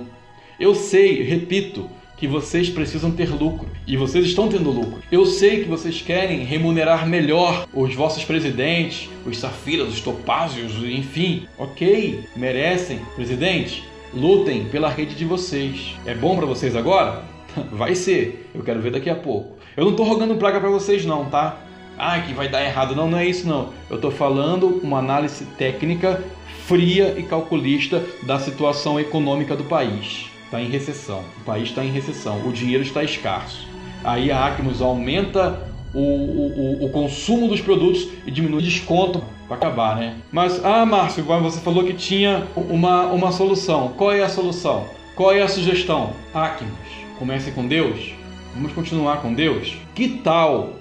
Eu 0.59 0.75
sei, 0.75 1.23
repito, 1.23 1.89
que 2.23 2.27
vocês 2.27 2.69
precisam 2.69 3.11
ter 3.11 3.29
lucro 3.29 3.67
e 3.85 3.97
vocês 3.97 4.25
estão 4.25 4.47
tendo 4.47 4.71
lucro. 4.71 5.03
Eu 5.11 5.25
sei 5.25 5.61
que 5.61 5.67
vocês 5.67 6.01
querem 6.01 6.45
remunerar 6.45 7.05
melhor 7.05 7.67
os 7.73 7.93
vossos 7.93 8.23
presidentes, 8.23 9.09
os 9.25 9.37
safiras, 9.37 9.89
os 9.89 9.99
topázios, 9.99 10.71
enfim. 10.85 11.45
Ok, 11.57 12.23
merecem. 12.33 13.01
Presidente, 13.17 13.83
lutem 14.13 14.63
pela 14.63 14.87
rede 14.87 15.15
de 15.15 15.25
vocês. 15.25 15.97
É 16.05 16.15
bom 16.15 16.37
para 16.37 16.45
vocês 16.45 16.77
agora? 16.77 17.25
Vai 17.73 17.93
ser. 17.93 18.49
Eu 18.55 18.63
quero 18.63 18.79
ver 18.79 18.91
daqui 18.91 19.09
a 19.09 19.15
pouco. 19.15 19.57
Eu 19.75 19.83
não 19.83 19.93
tô 19.93 20.03
rogando 20.03 20.37
praga 20.37 20.61
para 20.61 20.69
vocês 20.69 21.05
não, 21.05 21.25
tá? 21.25 21.59
Ah, 21.97 22.21
que 22.21 22.31
vai 22.31 22.47
dar 22.47 22.63
errado. 22.63 22.95
Não, 22.95 23.09
não 23.09 23.17
é 23.17 23.25
isso 23.25 23.45
não. 23.45 23.73
Eu 23.89 23.99
tô 23.99 24.09
falando 24.09 24.79
uma 24.81 24.99
análise 24.99 25.43
técnica 25.57 26.23
fria 26.67 27.15
e 27.17 27.23
calculista 27.23 28.01
da 28.21 28.39
situação 28.39 28.97
econômica 28.97 29.57
do 29.57 29.65
país 29.65 30.31
está 30.53 30.61
em 30.61 30.69
recessão, 30.69 31.23
o 31.41 31.43
país 31.45 31.69
está 31.69 31.83
em 31.83 31.91
recessão, 31.91 32.47
o 32.47 32.51
dinheiro 32.51 32.83
está 32.83 33.03
escasso. 33.03 33.67
Aí 34.03 34.31
a 34.31 34.45
Acmos 34.45 34.81
aumenta 34.83 35.67
o, 35.93 35.99
o, 35.99 36.85
o, 36.85 36.89
consumo 36.89 37.47
dos 37.47 37.59
produtos 37.59 38.07
e 38.25 38.29
diminui 38.29 38.59
o 38.59 38.61
desconto 38.61 39.23
para 39.47 39.57
acabar, 39.57 39.95
né? 39.95 40.15
Mas, 40.31 40.63
ah, 40.63 40.85
Márcio, 40.85 41.23
você 41.23 41.59
falou 41.59 41.83
que 41.83 41.93
tinha 41.93 42.47
uma, 42.55 43.07
uma 43.07 43.31
solução. 43.31 43.93
Qual 43.97 44.11
é 44.11 44.21
a 44.21 44.29
solução? 44.29 44.85
Qual 45.15 45.31
é 45.31 45.41
a 45.41 45.47
sugestão? 45.47 46.13
Acmos, 46.33 46.71
comece 47.17 47.51
com 47.51 47.67
Deus. 47.67 48.13
Vamos 48.53 48.73
continuar 48.73 49.21
com 49.21 49.33
Deus? 49.33 49.75
Que 49.95 50.07
tal 50.09 50.73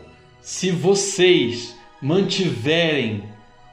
se 0.42 0.70
vocês 0.70 1.76
mantiverem 2.00 3.24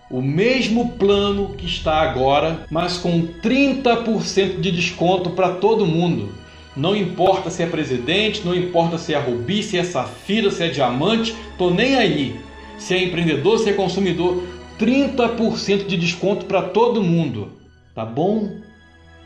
o 0.09 0.21
mesmo 0.21 0.93
plano 0.93 1.53
que 1.55 1.65
está 1.65 2.01
agora, 2.01 2.65
mas 2.69 2.97
com 2.97 3.27
30% 3.41 4.59
de 4.59 4.71
desconto 4.71 5.31
para 5.31 5.49
todo 5.49 5.85
mundo. 5.85 6.29
Não 6.75 6.95
importa 6.95 7.49
se 7.49 7.61
é 7.61 7.67
presidente, 7.67 8.41
não 8.45 8.55
importa 8.55 8.97
se 8.97 9.13
é 9.13 9.19
rubi, 9.19 9.61
se 9.61 9.77
é 9.77 9.83
safira, 9.83 10.49
se 10.49 10.63
é 10.63 10.67
diamante, 10.69 11.35
tô 11.57 11.69
nem 11.69 11.95
aí. 11.95 12.39
Se 12.77 12.95
é 12.95 13.03
empreendedor, 13.03 13.59
se 13.59 13.69
é 13.69 13.73
consumidor, 13.73 14.43
30% 14.79 15.85
de 15.85 15.97
desconto 15.97 16.45
para 16.45 16.61
todo 16.61 17.03
mundo. 17.03 17.51
Tá 17.93 18.05
bom? 18.05 18.55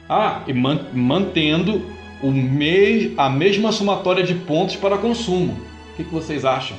Ah, 0.10 0.42
e 0.48 0.54
mantendo 0.54 1.82
o 2.22 2.32
me 2.32 3.14
a 3.18 3.30
mesma 3.30 3.72
somatória 3.72 4.24
de 4.24 4.34
pontos 4.34 4.76
para 4.76 4.98
consumo. 4.98 5.54
O 5.94 5.96
que, 5.96 6.04
que 6.04 6.14
vocês 6.14 6.44
acham? 6.44 6.76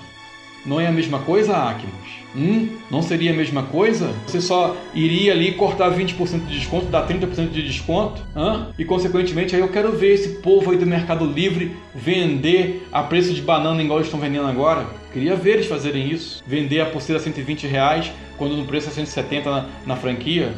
Não 0.64 0.81
é 0.81 0.87
a 0.87 0.92
mesma 0.92 1.18
coisa, 1.18 1.57
Acmos? 1.57 2.24
Hum, 2.37 2.68
não 2.90 3.00
seria 3.00 3.31
a 3.33 3.35
mesma 3.35 3.62
coisa? 3.64 4.12
Você 4.27 4.40
só 4.40 4.77
iria 4.92 5.33
ali 5.33 5.53
cortar 5.53 5.90
20% 5.92 6.46
de 6.46 6.59
desconto, 6.59 6.87
dar 6.87 7.07
30% 7.07 7.50
de 7.50 7.62
desconto? 7.62 8.22
Hã? 8.35 8.68
E 8.79 8.85
consequentemente 8.85 9.55
aí 9.55 9.61
eu 9.61 9.68
quero 9.68 9.92
ver 9.92 10.14
esse 10.14 10.40
povo 10.40 10.72
aí 10.72 10.77
do 10.77 10.87
Mercado 10.87 11.24
Livre 11.24 11.77
vender 11.94 12.88
a 12.90 13.03
preço 13.03 13.33
de 13.33 13.40
banana 13.40 13.83
igual 13.83 13.98
eles 13.98 14.09
estão 14.09 14.18
vendendo 14.18 14.48
agora. 14.48 14.87
Queria 15.12 15.37
ver 15.37 15.55
eles 15.55 15.66
fazerem 15.66 16.11
isso. 16.11 16.42
Vender 16.46 16.81
a 16.81 16.87
pulseira 16.87 17.20
a 17.20 17.22
120 17.22 17.66
reais 17.68 18.11
quando 18.37 18.57
no 18.57 18.64
preço 18.64 18.88
é 18.88 18.92
170 18.92 19.50
na, 19.50 19.66
na 19.87 19.96
franquia. 19.96 20.53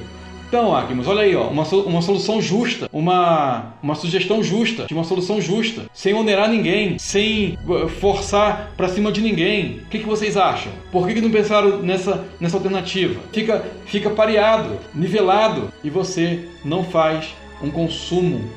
Então, 0.48 0.74
Agnes, 0.74 1.08
olha 1.08 1.22
aí, 1.22 1.34
ó, 1.34 1.48
uma, 1.48 1.64
uma 1.64 2.00
solução 2.00 2.40
justa, 2.40 2.88
uma, 2.92 3.74
uma 3.82 3.96
sugestão 3.96 4.42
justa, 4.44 4.86
de 4.86 4.94
uma 4.94 5.02
solução 5.02 5.40
justa, 5.40 5.82
sem 5.92 6.14
onerar 6.14 6.48
ninguém, 6.48 6.98
sem 6.98 7.58
forçar 8.00 8.72
para 8.76 8.88
cima 8.88 9.10
de 9.10 9.20
ninguém. 9.20 9.80
O 9.84 9.88
que, 9.88 9.98
que 9.98 10.06
vocês 10.06 10.36
acham? 10.36 10.70
Por 10.92 11.06
que, 11.06 11.14
que 11.14 11.20
não 11.20 11.32
pensaram 11.32 11.82
nessa, 11.82 12.24
nessa 12.38 12.56
alternativa? 12.56 13.20
Fica, 13.32 13.64
fica 13.86 14.08
pareado, 14.10 14.78
nivelado, 14.94 15.68
e 15.82 15.90
você 15.90 16.48
não 16.64 16.84
faz 16.84 17.34
um 17.60 17.70
consumo, 17.70 18.48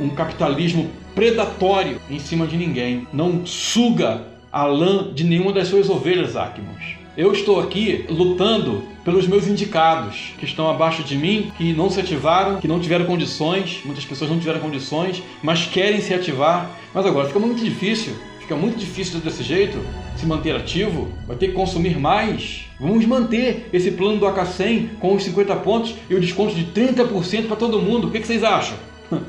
um 0.00 0.08
capitalismo 0.08 0.90
predatório 1.14 2.00
em 2.10 2.18
cima 2.18 2.46
de 2.46 2.56
ninguém. 2.56 3.06
Não 3.12 3.46
suga 3.46 4.24
a 4.50 4.64
lã 4.66 5.12
de 5.14 5.22
nenhuma 5.22 5.52
das 5.52 5.68
suas 5.68 5.88
ovelhas, 5.88 6.34
Acmos. 6.34 7.05
Eu 7.16 7.32
estou 7.32 7.58
aqui 7.58 8.04
lutando 8.10 8.82
pelos 9.02 9.26
meus 9.26 9.48
indicados 9.48 10.34
que 10.38 10.44
estão 10.44 10.68
abaixo 10.68 11.02
de 11.02 11.16
mim, 11.16 11.50
que 11.56 11.72
não 11.72 11.88
se 11.88 11.98
ativaram, 11.98 12.60
que 12.60 12.68
não 12.68 12.78
tiveram 12.78 13.06
condições, 13.06 13.80
muitas 13.86 14.04
pessoas 14.04 14.30
não 14.30 14.38
tiveram 14.38 14.60
condições, 14.60 15.22
mas 15.42 15.64
querem 15.64 16.02
se 16.02 16.12
ativar. 16.12 16.70
Mas 16.92 17.06
agora 17.06 17.26
fica 17.26 17.40
muito 17.40 17.64
difícil, 17.64 18.12
fica 18.38 18.54
muito 18.54 18.76
difícil 18.76 19.18
desse 19.20 19.42
jeito 19.42 19.78
se 20.14 20.26
manter 20.26 20.54
ativo, 20.54 21.08
vai 21.26 21.36
ter 21.36 21.48
que 21.48 21.54
consumir 21.54 21.98
mais. 21.98 22.66
Vamos 22.78 23.06
manter 23.06 23.66
esse 23.72 23.92
plano 23.92 24.18
do 24.18 24.26
AK100 24.26 24.98
com 25.00 25.14
os 25.14 25.24
50 25.24 25.56
pontos 25.56 25.94
e 26.10 26.14
o 26.14 26.20
desconto 26.20 26.54
de 26.54 26.66
30% 26.66 27.46
para 27.46 27.56
todo 27.56 27.80
mundo. 27.80 28.08
O 28.08 28.10
que, 28.10 28.20
que 28.20 28.26
vocês 28.26 28.44
acham? 28.44 28.76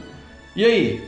e 0.53 0.65
aí? 0.65 1.01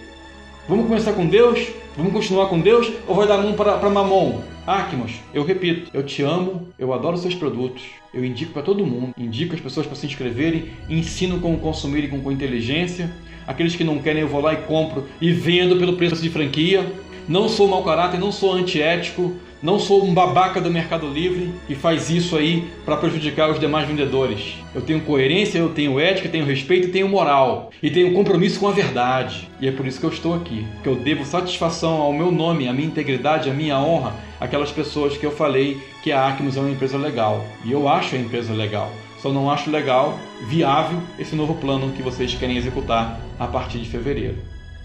Vamos 0.68 0.88
começar 0.88 1.12
com 1.12 1.26
Deus? 1.26 1.60
Vamos 1.98 2.14
continuar 2.14 2.48
com 2.48 2.58
Deus 2.58 2.90
ou 3.06 3.16
vai 3.16 3.28
dar 3.28 3.38
mão 3.38 3.52
para 3.52 3.90
Mamon? 3.90 4.40
Acmos, 4.70 5.14
eu 5.34 5.44
repito, 5.44 5.90
eu 5.92 6.04
te 6.04 6.22
amo, 6.22 6.68
eu 6.78 6.94
adoro 6.94 7.18
seus 7.18 7.34
produtos, 7.34 7.82
eu 8.14 8.24
indico 8.24 8.54
para 8.54 8.62
todo 8.62 8.86
mundo, 8.86 9.16
indico 9.18 9.56
as 9.56 9.60
pessoas 9.60 9.88
para 9.88 9.96
se 9.96 10.06
inscreverem, 10.06 10.70
ensino 10.88 11.40
como 11.40 11.58
consumir 11.58 12.08
com, 12.08 12.22
com 12.22 12.32
inteligência. 12.32 13.12
Aqueles 13.48 13.76
que 13.76 13.84
não 13.84 13.98
querem, 13.98 14.22
eu 14.22 14.28
vou 14.28 14.40
lá 14.40 14.54
e 14.54 14.58
compro 14.58 15.08
e 15.20 15.32
vendo 15.32 15.78
pelo 15.78 15.94
preço 15.94 16.22
de 16.22 16.30
franquia. 16.30 16.86
Não 17.28 17.50
sou 17.50 17.68
mau 17.68 17.84
caráter, 17.84 18.20
não 18.20 18.32
sou 18.32 18.54
antiético, 18.54 19.34
não 19.62 19.78
sou 19.78 20.06
um 20.06 20.14
babaca 20.14 20.62
do 20.62 20.72
Mercado 20.72 21.08
Livre 21.08 21.54
que 21.68 21.76
faz 21.76 22.10
isso 22.10 22.38
aí 22.38 22.70
para 22.86 22.96
prejudicar 22.96 23.50
os 23.50 23.60
demais 23.60 23.86
vendedores. 23.86 24.56
Eu 24.74 24.82
tenho 24.82 25.02
coerência, 25.02 25.58
eu 25.58 25.70
tenho 25.70 26.00
ética, 26.00 26.30
tenho 26.30 26.46
respeito 26.46 26.88
e 26.88 26.92
tenho 26.92 27.10
moral. 27.10 27.70
E 27.84 27.92
tenho 27.92 28.14
compromisso 28.14 28.58
com 28.58 28.70
a 28.70 28.72
verdade. 28.72 29.50
E 29.60 29.68
é 29.68 29.72
por 29.72 29.86
isso 29.86 30.00
que 30.00 30.06
eu 30.06 30.12
estou 30.12 30.34
aqui. 30.34 30.66
Que 30.82 30.88
eu 30.88 30.96
devo 30.96 31.26
satisfação 31.26 31.96
ao 31.96 32.14
meu 32.14 32.32
nome, 32.32 32.70
à 32.70 32.74
minha 32.74 32.88
integridade, 32.88 33.50
à 33.50 33.54
minha 33.54 33.78
honra, 33.78 34.16
aquelas 34.40 34.72
pessoas 34.72 35.18
que 35.18 35.26
eu 35.26 35.32
falei 35.32 35.78
que 36.02 36.12
a 36.12 36.28
Acmos 36.28 36.56
é 36.56 36.62
uma 36.62 36.72
empresa 36.72 36.98
legal. 36.98 37.46
E 37.66 37.72
eu 37.74 37.90
acho 37.90 38.16
a 38.16 38.20
empresa 38.20 38.54
legal. 38.54 38.90
Só 39.22 39.30
não 39.34 39.52
acho 39.52 39.70
legal, 39.70 40.18
viável, 40.48 41.02
esse 41.20 41.36
novo 41.36 41.56
plano 41.56 41.92
que 41.92 42.02
vocês 42.02 42.34
querem 42.34 42.56
executar 42.56 43.20
a 43.38 43.46
partir 43.46 43.80
de 43.80 43.90
fevereiro. 43.90 44.38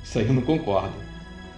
Isso 0.02 0.18
aí 0.18 0.26
eu 0.26 0.32
não 0.32 0.42
concordo. 0.42 0.92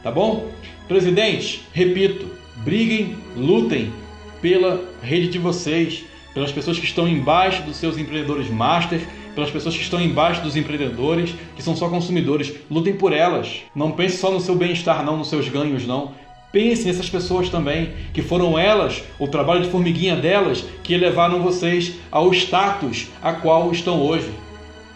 Tá 0.02 0.10
bom? 0.10 0.50
Presidente, 0.86 1.66
repito, 1.72 2.28
Briguem, 2.56 3.16
lutem 3.36 3.92
pela 4.40 4.82
rede 5.02 5.28
de 5.28 5.38
vocês, 5.38 6.04
pelas 6.32 6.52
pessoas 6.52 6.78
que 6.78 6.84
estão 6.84 7.08
embaixo 7.08 7.62
dos 7.62 7.76
seus 7.76 7.98
empreendedores 7.98 8.50
master, 8.50 9.00
pelas 9.34 9.50
pessoas 9.50 9.76
que 9.76 9.82
estão 9.82 10.00
embaixo 10.00 10.42
dos 10.42 10.56
empreendedores, 10.56 11.34
que 11.54 11.62
são 11.62 11.76
só 11.76 11.88
consumidores. 11.88 12.52
Lutem 12.70 12.94
por 12.94 13.12
elas. 13.12 13.62
Não 13.74 13.92
pense 13.92 14.16
só 14.16 14.30
no 14.30 14.40
seu 14.40 14.54
bem-estar, 14.54 15.04
não, 15.04 15.16
nos 15.16 15.28
seus 15.28 15.48
ganhos, 15.48 15.86
não. 15.86 16.12
Pense 16.50 16.86
nessas 16.86 17.10
pessoas 17.10 17.50
também, 17.50 17.90
que 18.14 18.22
foram 18.22 18.58
elas, 18.58 19.02
o 19.18 19.28
trabalho 19.28 19.62
de 19.62 19.70
formiguinha 19.70 20.16
delas, 20.16 20.64
que 20.82 20.94
elevaram 20.94 21.42
vocês 21.42 21.96
ao 22.10 22.32
status 22.32 23.08
a 23.20 23.32
qual 23.32 23.70
estão 23.70 24.00
hoje. 24.00 24.30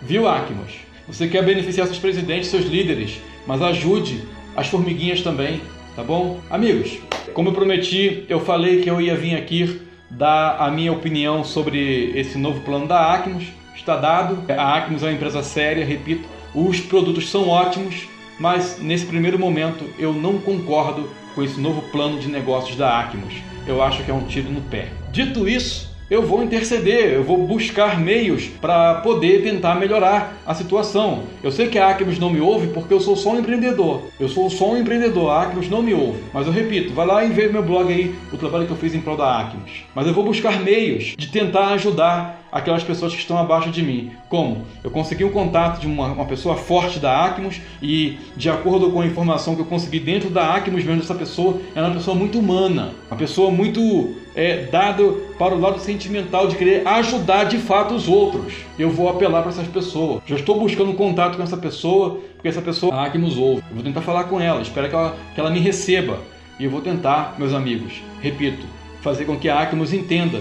Viu, 0.03 0.27
Acmos? 0.27 0.73
Você 1.07 1.29
quer 1.29 1.45
beneficiar 1.45 1.87
seus 1.87 1.99
presidentes, 1.99 2.49
seus 2.49 2.65
líderes, 2.65 3.21
mas 3.47 3.61
ajude 3.61 4.23
as 4.57 4.69
formiguinhas 4.69 5.21
também. 5.21 5.61
Tá 5.95 6.03
bom? 6.03 6.41
Amigos, 6.51 6.99
como 7.33 7.49
eu 7.49 7.53
prometi, 7.53 8.25
eu 8.29 8.41
falei 8.41 8.81
que 8.81 8.91
eu 8.91 9.01
ia 9.01 9.17
vir 9.17 9.37
aqui 9.37 9.81
dar 10.11 10.57
a 10.59 10.71
minha 10.71 10.93
opinião 10.93 11.45
sobre 11.45 12.13
esse 12.19 12.37
novo 12.37 12.61
plano 12.61 12.87
da 12.87 13.15
Acmos. 13.15 13.45
Está 13.75 13.97
dado. 13.97 14.45
A 14.51 14.77
Acmos 14.77 15.03
é 15.03 15.07
uma 15.07 15.13
empresa 15.13 15.43
séria, 15.43 15.85
repito, 15.85 16.29
os 16.55 16.81
produtos 16.81 17.31
são 17.31 17.49
ótimos, 17.49 18.09
mas 18.39 18.79
nesse 18.81 19.07
primeiro 19.07 19.39
momento 19.39 19.85
eu 19.99 20.13
não 20.13 20.39
concordo 20.39 21.09
com 21.35 21.43
esse 21.43 21.61
novo 21.61 21.83
plano 21.91 22.19
de 22.19 22.29
negócios 22.29 22.77
da 22.77 22.99
Acmos. 22.99 23.35
Eu 23.67 23.83
acho 23.83 24.03
que 24.03 24.11
é 24.11 24.15
um 24.15 24.25
tiro 24.25 24.51
no 24.51 24.61
pé. 24.63 24.89
Dito 25.13 25.49
isso, 25.49 25.90
eu 26.11 26.23
vou 26.23 26.43
interceder, 26.43 27.13
eu 27.13 27.23
vou 27.23 27.39
buscar 27.47 28.01
meios 28.01 28.47
para 28.61 28.97
poder 28.97 29.45
tentar 29.45 29.77
melhorar 29.77 30.37
a 30.45 30.53
situação. 30.55 31.23
Eu 31.41 31.53
sei 31.53 31.69
que 31.69 31.79
a 31.79 31.89
Acmos 31.89 32.19
não 32.19 32.31
me 32.31 32.41
ouve 32.41 32.67
porque 32.69 32.93
eu 32.93 32.99
sou 32.99 33.15
só 33.15 33.31
um 33.31 33.39
empreendedor. 33.39 34.03
Eu 34.19 34.29
sou 34.29 34.51
só 34.51 34.73
um 34.73 34.77
empreendedor, 34.77 35.31
a 35.31 35.43
Acmos 35.43 35.71
não 35.71 35.81
me 35.81 35.95
ouve. 35.95 36.21
Mas 36.35 36.49
eu 36.49 36.53
repito, 36.53 36.93
vai 36.93 37.07
lá 37.07 37.25
e 37.25 37.31
vê 37.31 37.47
meu 37.47 37.63
blog 37.63 37.93
aí, 37.93 38.13
o 38.33 38.37
trabalho 38.37 38.67
que 38.67 38.73
eu 38.73 38.77
fiz 38.77 38.93
em 38.93 39.01
prol 39.01 39.17
da 39.17 39.39
Acmos. 39.39 39.85
Mas 39.95 40.07
eu 40.07 40.13
vou 40.13 40.25
buscar 40.25 40.61
meios 40.61 41.15
de 41.17 41.29
tentar 41.29 41.69
ajudar 41.69 42.40
aquelas 42.51 42.83
pessoas 42.83 43.13
que 43.13 43.21
estão 43.21 43.39
abaixo 43.39 43.71
de 43.71 43.83
mim. 43.83 44.13
Como? 44.29 44.65
Eu 44.83 44.91
consegui 44.91 45.25
um 45.25 45.31
contato 45.31 45.81
de 45.81 45.87
uma, 45.87 46.07
uma 46.07 46.25
pessoa 46.25 46.57
forte 46.57 46.99
da 46.99 47.25
Acmos 47.25 47.61
e, 47.83 48.19
de 48.37 48.49
acordo 48.51 48.91
com 48.91 49.01
a 49.01 49.07
informação 49.07 49.55
que 49.55 49.61
eu 49.61 49.67
consegui 49.67 50.01
dentro 50.01 50.31
da 50.31 50.55
Acmos 50.55 50.85
mesmo, 50.85 51.01
essa 51.03 51.15
pessoa 51.15 51.61
é 51.75 51.81
uma 51.81 51.93
pessoa 51.93 52.17
muito 52.17 52.39
humana, 52.39 52.93
uma 53.11 53.17
pessoa 53.17 53.51
muito 53.51 54.15
é, 54.35 54.65
dado 54.67 55.23
para 55.39 55.55
o 55.55 55.61
lado 55.61 55.79
sentimental 55.81 56.49
de 56.49 56.57
querer 56.57 56.87
ajudar 56.87 57.45
de 57.45 57.59
fato 57.59 57.95
os 57.95 58.09
outros. 58.09 58.55
Eu 58.79 58.91
vou 58.91 59.09
apelar 59.09 59.43
para 59.43 59.51
essas 59.51 59.69
pessoas. 59.69 60.23
Já 60.27 60.37
estou 60.37 60.59
buscando 60.59 60.91
um 60.91 60.97
contato 60.97 61.37
com 61.37 61.43
essa 61.43 61.57
pessoa, 61.57 62.21
porque 62.35 62.49
essa 62.49 62.63
pessoa 62.63 62.95
a 62.95 63.05
Acmos 63.05 63.37
ouve. 63.37 63.63
Eu 63.71 63.77
vou 63.77 63.85
tentar 63.85 64.01
falar 64.03 64.25
com 64.25 64.41
ela, 64.41 64.61
espero 64.61 64.89
que 64.89 64.95
ela, 64.95 65.17
que 65.35 65.41
ela 65.41 65.51
me 65.51 65.61
receba. 65.61 66.19
E 66.59 66.65
eu 66.65 66.71
vou 66.71 66.81
tentar, 66.81 67.37
meus 67.39 67.55
amigos, 67.55 68.03
repito, 68.21 68.67
fazer 69.01 69.25
com 69.25 69.39
que 69.39 69.49
a 69.49 69.61
Acmos 69.61 69.95
entenda 69.95 70.41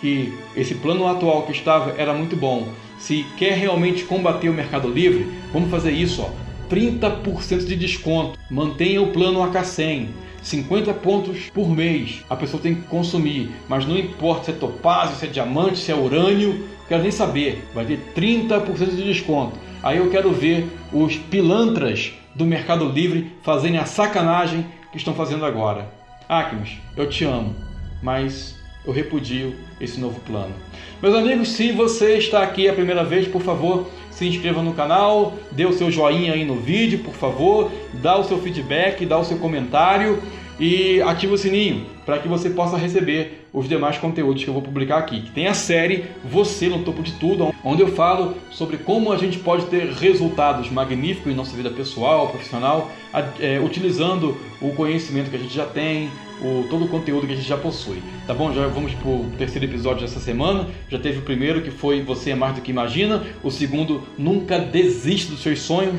que 0.00 0.32
esse 0.56 0.74
plano 0.76 1.06
atual 1.06 1.42
que 1.42 1.52
estava 1.52 1.94
era 1.98 2.12
muito 2.12 2.36
bom. 2.36 2.68
Se 2.98 3.24
quer 3.36 3.54
realmente 3.54 4.04
combater 4.04 4.48
o 4.48 4.54
Mercado 4.54 4.88
Livre, 4.88 5.26
vamos 5.52 5.70
fazer 5.70 5.92
isso, 5.92 6.22
ó. 6.22 6.30
30% 6.68 7.64
de 7.64 7.76
desconto. 7.76 8.38
Mantenha 8.50 9.02
o 9.02 9.08
plano 9.08 9.40
AK100. 9.40 10.08
50 10.42 10.94
pontos 10.94 11.50
por 11.52 11.68
mês 11.68 12.24
a 12.30 12.36
pessoa 12.36 12.62
tem 12.62 12.74
que 12.74 12.82
consumir, 12.82 13.50
mas 13.68 13.84
não 13.86 13.98
importa 13.98 14.44
se 14.44 14.50
é 14.52 14.54
topázio, 14.54 15.16
se 15.16 15.26
é 15.26 15.28
diamante, 15.28 15.78
se 15.78 15.90
é 15.90 15.94
urânio, 15.94 16.64
quero 16.88 17.02
nem 17.02 17.10
saber, 17.10 17.64
vai 17.74 17.84
ter 17.84 17.98
30% 18.14 18.96
de 18.96 19.04
desconto. 19.04 19.58
Aí 19.82 19.98
eu 19.98 20.10
quero 20.10 20.32
ver 20.32 20.68
os 20.92 21.16
pilantras 21.16 22.12
do 22.34 22.46
Mercado 22.46 22.88
Livre 22.88 23.32
fazerem 23.42 23.78
a 23.78 23.84
sacanagem 23.84 24.64
que 24.90 24.96
estão 24.96 25.14
fazendo 25.14 25.44
agora. 25.44 25.92
Acmes, 26.28 26.78
eu 26.96 27.08
te 27.08 27.24
amo, 27.24 27.54
mas 28.02 28.57
eu 28.88 28.94
repudio 28.94 29.54
esse 29.78 30.00
novo 30.00 30.18
plano. 30.20 30.54
Meus 31.02 31.14
amigos, 31.14 31.50
se 31.50 31.70
você 31.72 32.14
está 32.14 32.42
aqui 32.42 32.66
a 32.66 32.72
primeira 32.72 33.04
vez, 33.04 33.28
por 33.28 33.42
favor, 33.42 33.86
se 34.10 34.26
inscreva 34.26 34.62
no 34.62 34.72
canal, 34.72 35.34
dê 35.52 35.66
o 35.66 35.74
seu 35.74 35.90
joinha 35.90 36.32
aí 36.32 36.44
no 36.44 36.56
vídeo, 36.56 37.00
por 37.00 37.12
favor, 37.12 37.70
dá 38.02 38.18
o 38.18 38.24
seu 38.24 38.38
feedback, 38.38 39.04
dá 39.04 39.18
o 39.18 39.24
seu 39.24 39.36
comentário 39.36 40.22
e 40.58 41.02
ative 41.02 41.34
o 41.34 41.38
sininho 41.38 41.86
para 42.04 42.18
que 42.18 42.26
você 42.26 42.48
possa 42.48 42.78
receber 42.78 43.46
os 43.52 43.68
demais 43.68 43.98
conteúdos 43.98 44.42
que 44.42 44.48
eu 44.48 44.54
vou 44.54 44.62
publicar 44.62 44.96
aqui. 44.96 45.30
Tem 45.34 45.46
a 45.46 45.54
série 45.54 46.06
Você 46.24 46.66
no 46.68 46.82
Topo 46.82 47.02
de 47.02 47.12
Tudo, 47.12 47.54
onde 47.62 47.82
eu 47.82 47.88
falo 47.88 48.34
sobre 48.50 48.78
como 48.78 49.12
a 49.12 49.18
gente 49.18 49.38
pode 49.38 49.66
ter 49.66 49.92
resultados 49.92 50.70
magníficos 50.70 51.30
em 51.30 51.36
nossa 51.36 51.54
vida 51.54 51.70
pessoal, 51.70 52.28
profissional, 52.28 52.90
é, 53.38 53.60
utilizando 53.60 54.34
o 54.62 54.72
conhecimento 54.72 55.28
que 55.28 55.36
a 55.36 55.38
gente 55.38 55.54
já 55.54 55.66
tem, 55.66 56.10
o, 56.42 56.66
todo 56.68 56.84
o 56.84 56.88
conteúdo 56.88 57.26
que 57.26 57.32
a 57.32 57.36
gente 57.36 57.48
já 57.48 57.56
possui. 57.56 58.02
Tá 58.26 58.34
bom? 58.34 58.52
Já 58.52 58.66
vamos 58.66 58.94
para 58.94 59.08
o 59.08 59.30
terceiro 59.36 59.66
episódio 59.66 60.02
dessa 60.02 60.20
semana. 60.20 60.66
Já 60.88 60.98
teve 60.98 61.18
o 61.18 61.22
primeiro 61.22 61.62
que 61.62 61.70
foi 61.70 62.02
Você 62.02 62.30
é 62.30 62.34
mais 62.34 62.54
do 62.54 62.60
que 62.60 62.70
imagina. 62.70 63.22
O 63.42 63.50
segundo, 63.50 64.02
Nunca 64.16 64.58
desiste 64.58 65.30
dos 65.30 65.42
seus 65.42 65.60
sonhos, 65.60 65.94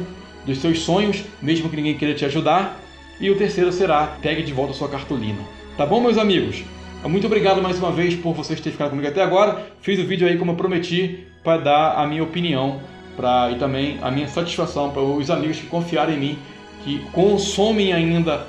dos 0.46 0.60
seus 0.60 0.80
sonhos, 0.80 1.24
mesmo 1.42 1.70
que 1.70 1.76
ninguém 1.76 1.98
queira 1.98 2.14
te 2.14 2.26
ajudar. 2.26 2.80
E 3.20 3.30
o 3.30 3.38
terceiro 3.38 3.72
será 3.72 4.18
Pegue 4.22 4.44
de 4.44 4.54
volta 4.54 4.72
a 4.72 4.76
sua 4.76 4.88
cartolina. 4.88 5.40
Tá 5.78 5.86
bom, 5.86 6.00
meus 6.00 6.18
amigos? 6.18 6.64
Muito 7.04 7.28
obrigado 7.28 7.62
mais 7.62 7.80
uma 7.80 7.92
vez 7.92 8.14
por 8.14 8.34
vocês 8.34 8.60
terem 8.60 8.74
ficado 8.74 8.90
comigo 8.90 9.08
até 9.08 9.24
agora. 9.24 9.68
Fiz 9.82 10.00
o 10.00 10.06
vídeo 10.06 10.28
aí 10.28 10.38
como 10.38 10.52
eu 10.52 10.56
prometi 10.56 11.26
para 11.44 11.58
dar 11.58 11.94
a 11.94 12.06
minha 12.06 12.24
opinião 12.24 12.82
pra, 13.16 13.52
e 13.52 13.56
também 13.56 13.98
a 14.02 14.12
minha 14.12 14.28
satisfação 14.28 14.90
para 14.92 15.02
os 15.02 15.30
amigos 15.30 15.58
que 15.60 15.68
confiarem 15.68 16.16
em 16.16 16.20
mim, 16.20 16.40
que 16.84 17.00
consomem 17.12 17.94
ainda 17.94 18.46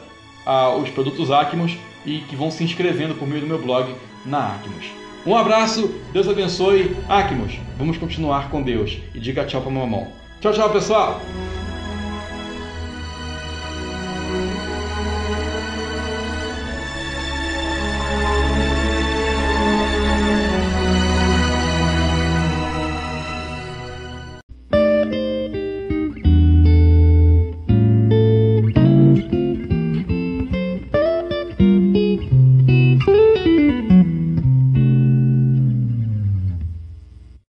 ah, 0.50 0.74
os 0.74 0.90
produtos 0.90 1.30
Acmos 1.30 1.78
e 2.04 2.18
que 2.22 2.34
vão 2.34 2.50
se 2.50 2.64
inscrevendo 2.64 3.14
por 3.14 3.28
meio 3.28 3.40
do 3.40 3.46
meu 3.46 3.62
blog 3.62 3.94
na 4.26 4.54
Acmos. 4.54 4.86
Um 5.24 5.36
abraço, 5.36 5.94
Deus 6.12 6.28
abençoe. 6.28 6.96
Acmos, 7.08 7.52
vamos 7.78 7.98
continuar 7.98 8.50
com 8.50 8.60
Deus. 8.60 8.98
E 9.14 9.20
diga 9.20 9.44
tchau 9.44 9.62
para 9.62 9.70
mamão. 9.70 10.08
Tchau, 10.40 10.52
tchau, 10.52 10.70
pessoal! 10.70 11.20